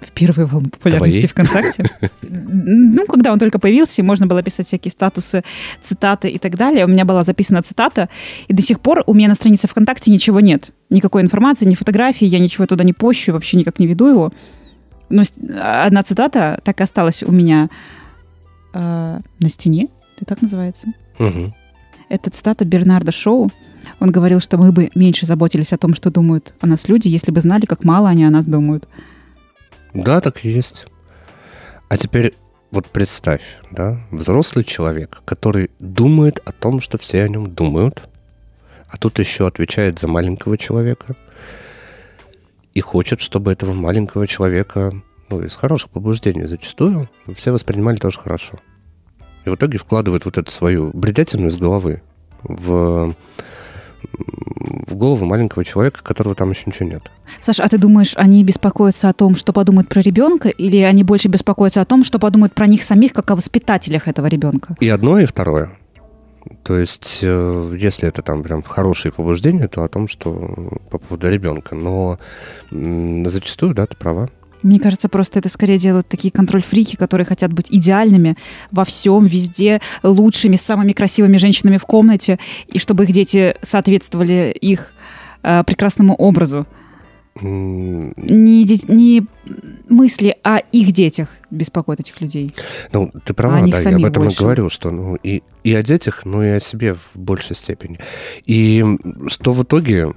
в 0.00 0.12
первые 0.12 0.46
волны 0.46 0.68
популярности 0.70 1.26
Твоей? 1.26 1.28
ВКонтакте. 1.28 1.84
Ну, 2.22 3.04
когда 3.06 3.32
он 3.32 3.38
только 3.38 3.58
появился, 3.58 4.02
и 4.02 4.04
можно 4.04 4.26
было 4.26 4.42
писать 4.42 4.66
всякие 4.66 4.90
статусы, 4.90 5.42
цитаты 5.82 6.28
и 6.28 6.38
так 6.38 6.56
далее. 6.56 6.84
У 6.84 6.88
меня 6.88 7.04
была 7.04 7.24
записана 7.24 7.62
цитата, 7.62 8.08
и 8.48 8.54
до 8.54 8.62
сих 8.62 8.80
пор 8.80 9.02
у 9.06 9.14
меня 9.14 9.28
на 9.28 9.34
странице 9.34 9.68
ВКонтакте 9.68 10.10
ничего 10.10 10.40
нет. 10.40 10.72
Никакой 10.90 11.22
информации, 11.22 11.66
ни 11.66 11.74
фотографий, 11.74 12.26
я 12.26 12.38
ничего 12.38 12.66
туда 12.66 12.84
не 12.84 12.92
пощу, 12.92 13.32
вообще 13.32 13.56
никак 13.56 13.78
не 13.78 13.86
веду 13.86 14.08
его. 14.08 14.32
Но 15.08 15.22
одна 15.60 16.02
цитата 16.02 16.60
так 16.64 16.80
и 16.80 16.82
осталась 16.82 17.22
у 17.22 17.32
меня 17.32 17.68
э, 18.72 19.18
на 19.40 19.48
стене. 19.48 19.88
Это 20.16 20.24
так 20.24 20.42
называется? 20.42 20.88
Мгм. 21.18 21.54
Это 22.08 22.30
цитата 22.30 22.64
Бернарда 22.64 23.12
Шоу. 23.12 23.50
Он 23.98 24.10
говорил, 24.10 24.40
что 24.40 24.58
мы 24.58 24.72
бы 24.72 24.90
меньше 24.94 25.26
заботились 25.26 25.72
о 25.72 25.78
том, 25.78 25.94
что 25.94 26.10
думают 26.10 26.54
о 26.60 26.66
нас 26.66 26.88
люди, 26.88 27.08
если 27.08 27.30
бы 27.30 27.40
знали, 27.40 27.66
как 27.66 27.84
мало 27.84 28.08
они 28.08 28.24
о 28.24 28.30
нас 28.30 28.46
думают. 28.46 28.88
Да, 29.94 30.20
так 30.20 30.44
и 30.44 30.50
есть. 30.50 30.86
А 31.88 31.96
теперь 31.96 32.34
вот 32.70 32.86
представь, 32.86 33.42
да, 33.70 34.00
взрослый 34.10 34.64
человек, 34.64 35.22
который 35.24 35.70
думает 35.78 36.40
о 36.44 36.52
том, 36.52 36.80
что 36.80 36.98
все 36.98 37.22
о 37.24 37.28
нем 37.28 37.52
думают, 37.52 38.08
а 38.88 38.96
тут 38.96 39.18
еще 39.18 39.46
отвечает 39.46 39.98
за 39.98 40.08
маленького 40.08 40.56
человека 40.56 41.16
и 42.74 42.80
хочет, 42.80 43.20
чтобы 43.20 43.52
этого 43.52 43.72
маленького 43.72 44.26
человека, 44.26 44.92
ну, 45.28 45.42
из 45.42 45.56
хороших 45.56 45.90
побуждений 45.90 46.44
зачастую, 46.44 47.08
все 47.34 47.50
воспринимали 47.52 47.96
тоже 47.96 48.18
хорошо. 48.20 48.60
И 49.44 49.50
в 49.50 49.54
итоге 49.54 49.78
вкладывает 49.78 50.24
вот 50.24 50.38
эту 50.38 50.50
свою 50.50 50.90
бредятину 50.92 51.48
из 51.48 51.56
головы 51.56 52.02
в, 52.42 53.14
в 54.86 54.94
голову 54.94 55.24
маленького 55.24 55.64
человека, 55.64 56.02
которого 56.02 56.34
там 56.34 56.50
еще 56.50 56.64
ничего 56.66 56.88
нет. 56.88 57.10
Саша, 57.40 57.64
а 57.64 57.68
ты 57.68 57.78
думаешь, 57.78 58.12
они 58.16 58.42
беспокоятся 58.44 59.08
о 59.08 59.12
том, 59.12 59.34
что 59.34 59.52
подумают 59.52 59.88
про 59.88 60.00
ребенка, 60.00 60.48
или 60.48 60.78
они 60.78 61.04
больше 61.04 61.28
беспокоятся 61.28 61.80
о 61.80 61.84
том, 61.84 62.04
что 62.04 62.18
подумают 62.18 62.54
про 62.54 62.66
них 62.66 62.82
самих, 62.82 63.12
как 63.12 63.30
о 63.30 63.36
воспитателях 63.36 64.08
этого 64.08 64.26
ребенка? 64.26 64.76
И 64.80 64.88
одно, 64.88 65.18
и 65.18 65.26
второе. 65.26 65.72
То 66.62 66.76
есть, 66.76 67.20
э, 67.22 67.76
если 67.78 68.08
это 68.08 68.22
там 68.22 68.42
прям 68.42 68.62
хорошие 68.62 69.12
побуждения, 69.12 69.68
то 69.68 69.84
о 69.84 69.88
том, 69.88 70.08
что 70.08 70.32
по 70.90 70.98
поводу 70.98 71.28
ребенка. 71.28 71.74
Но 71.74 72.18
зачастую, 72.70 73.74
да, 73.74 73.86
ты 73.86 73.96
права. 73.96 74.28
Мне 74.62 74.78
кажется, 74.78 75.08
просто 75.08 75.38
это 75.38 75.48
скорее 75.48 75.78
делают 75.78 76.06
такие 76.08 76.30
контроль-фрики, 76.30 76.96
которые 76.96 77.26
хотят 77.26 77.52
быть 77.52 77.66
идеальными 77.70 78.36
во 78.70 78.84
всем, 78.84 79.24
везде, 79.24 79.80
лучшими, 80.02 80.56
самыми 80.56 80.92
красивыми 80.92 81.36
женщинами 81.36 81.78
в 81.78 81.84
комнате, 81.84 82.38
и 82.68 82.78
чтобы 82.78 83.04
их 83.04 83.12
дети 83.12 83.54
соответствовали 83.62 84.54
их 84.60 84.92
э, 85.42 85.64
прекрасному 85.64 86.14
образу. 86.14 86.66
Не, 87.36 88.64
не 88.92 89.26
мысли 89.88 90.36
о 90.42 90.58
их 90.58 90.92
детях 90.92 91.28
беспокоят 91.50 92.00
этих 92.00 92.20
людей. 92.20 92.54
Ну, 92.92 93.12
ты 93.24 93.34
права, 93.34 93.60
них 93.60 93.74
да, 93.74 93.90
я 93.90 93.96
об 93.96 94.04
этом 94.04 94.24
больше. 94.24 94.36
и 94.36 94.40
говорю, 94.40 94.68
что 94.68 94.90
ну, 94.90 95.16
и, 95.16 95.42
и 95.64 95.74
о 95.74 95.82
детях, 95.82 96.24
но 96.24 96.44
и 96.44 96.48
о 96.48 96.60
себе 96.60 96.94
в 96.94 97.16
большей 97.16 97.56
степени. 97.56 97.98
И 98.46 98.84
что 99.28 99.52
в 99.52 99.62
итоге 99.62 100.12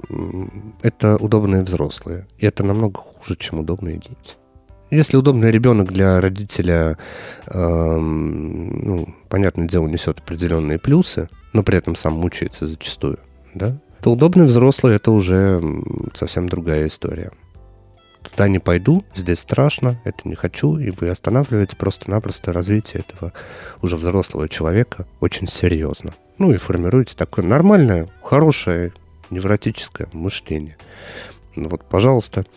это 0.82 1.17
удобные 1.17 1.63
взрослые. 1.63 2.28
И 2.39 2.45
это 2.45 2.63
намного 2.63 2.99
хуже, 2.99 3.36
чем 3.38 3.60
удобные 3.60 3.97
дети. 3.97 4.36
Если 4.91 5.17
удобный 5.17 5.49
ребенок 5.49 5.91
для 5.91 6.21
родителя, 6.21 6.97
эм, 7.47 8.86
ну, 8.86 9.15
понятное 9.28 9.67
дело, 9.67 9.88
несет 9.88 10.19
определенные 10.19 10.78
плюсы, 10.78 11.30
но 11.52 11.63
при 11.63 11.78
этом 11.78 11.95
сам 11.95 12.13
мучается 12.13 12.67
зачастую, 12.67 13.17
да, 13.56 13.76
то 14.04 14.12
удобный 14.12 14.44
взрослый 14.44 14.98
это 14.98 15.12
уже 15.12 15.62
совсем 16.13 16.50
другая 16.50 16.88
история. 16.88 17.32
Туда 18.22 18.50
не 18.50 18.60
пойду, 18.60 19.06
здесь 19.16 19.39
страшно, 19.39 20.02
это 20.04 20.28
не 20.28 20.36
хочу, 20.36 20.78
и 20.78 20.92
вы 20.92 21.08
останавливаете 21.08 21.78
просто-напросто 21.78 22.52
развитие 22.52 23.04
этого 23.08 23.32
уже 23.82 23.96
взрослого 23.96 24.50
человека 24.50 25.08
очень 25.22 25.48
серьезно. 25.48 26.13
Ну 26.38 26.52
и 26.52 26.58
формируете 26.58 27.16
такое 27.16 27.46
нормальное, 27.46 28.10
хорошее, 28.22 28.92
невротическое 29.30 30.10
мышление. 30.12 30.76
Ну 31.56 31.70
Вот, 31.70 31.86
пожалуйста. 31.86 32.42
А, 32.42 32.48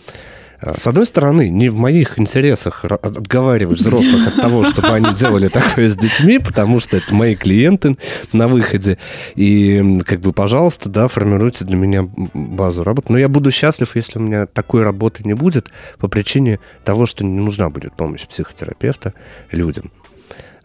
С 0.61 0.87
одной 0.87 1.07
стороны, 1.07 1.49
не 1.49 1.69
в 1.69 1.77
моих 1.77 2.19
интересах 2.19 2.85
отговаривать 2.85 3.79
взрослых 3.79 4.29
от 4.29 4.37
того, 4.37 4.65
чтобы 4.65 4.89
они 4.89 5.15
делали 5.15 5.49
такое 5.49 5.89
с 5.89 5.97
детьми, 5.97 6.39
потому 6.39 6.81
что 6.81 6.97
это 6.97 7.15
мои 7.15 7.35
клиенты 7.35 7.97
на 8.33 8.49
выходе. 8.49 8.99
И, 9.35 10.01
как 10.07 10.21
бы, 10.21 10.33
пожалуйста, 10.33 10.89
да, 10.89 11.09
формируйте 11.09 11.65
для 11.65 11.77
меня 11.77 12.09
базу 12.33 12.85
работы. 12.85 13.13
Но 13.13 13.19
я 13.19 13.29
буду 13.29 13.51
счастлив, 13.51 13.95
если 13.95 14.19
у 14.19 14.23
меня 14.23 14.47
такой 14.47 14.83
работы 14.83 15.23
не 15.25 15.35
будет 15.35 15.69
по 15.99 16.09
причине 16.09 16.59
того, 16.85 17.07
что 17.07 17.25
не 17.25 17.39
нужна 17.41 17.69
будет 17.71 17.95
помощь 17.95 18.27
психотерапевта 18.27 19.13
людям. 19.51 19.91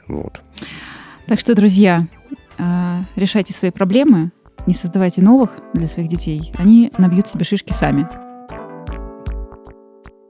Вот. 0.07 0.41
Так 1.27 1.39
что, 1.39 1.55
друзья, 1.55 2.07
э, 2.57 3.01
решайте 3.15 3.53
свои 3.53 3.71
проблемы, 3.71 4.31
не 4.67 4.73
создавайте 4.73 5.21
новых 5.21 5.51
для 5.73 5.87
своих 5.87 6.07
детей. 6.07 6.51
Они 6.55 6.91
набьют 6.97 7.27
себе 7.27 7.45
шишки 7.45 7.73
сами. 7.73 8.07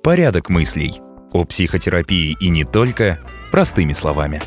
Порядок 0.04 0.50
мыслей. 0.50 1.00
О 1.32 1.44
психотерапии 1.44 2.36
и 2.40 2.50
не 2.50 2.64
только 2.64 3.20
простыми 3.52 3.94
словами. 3.94 4.42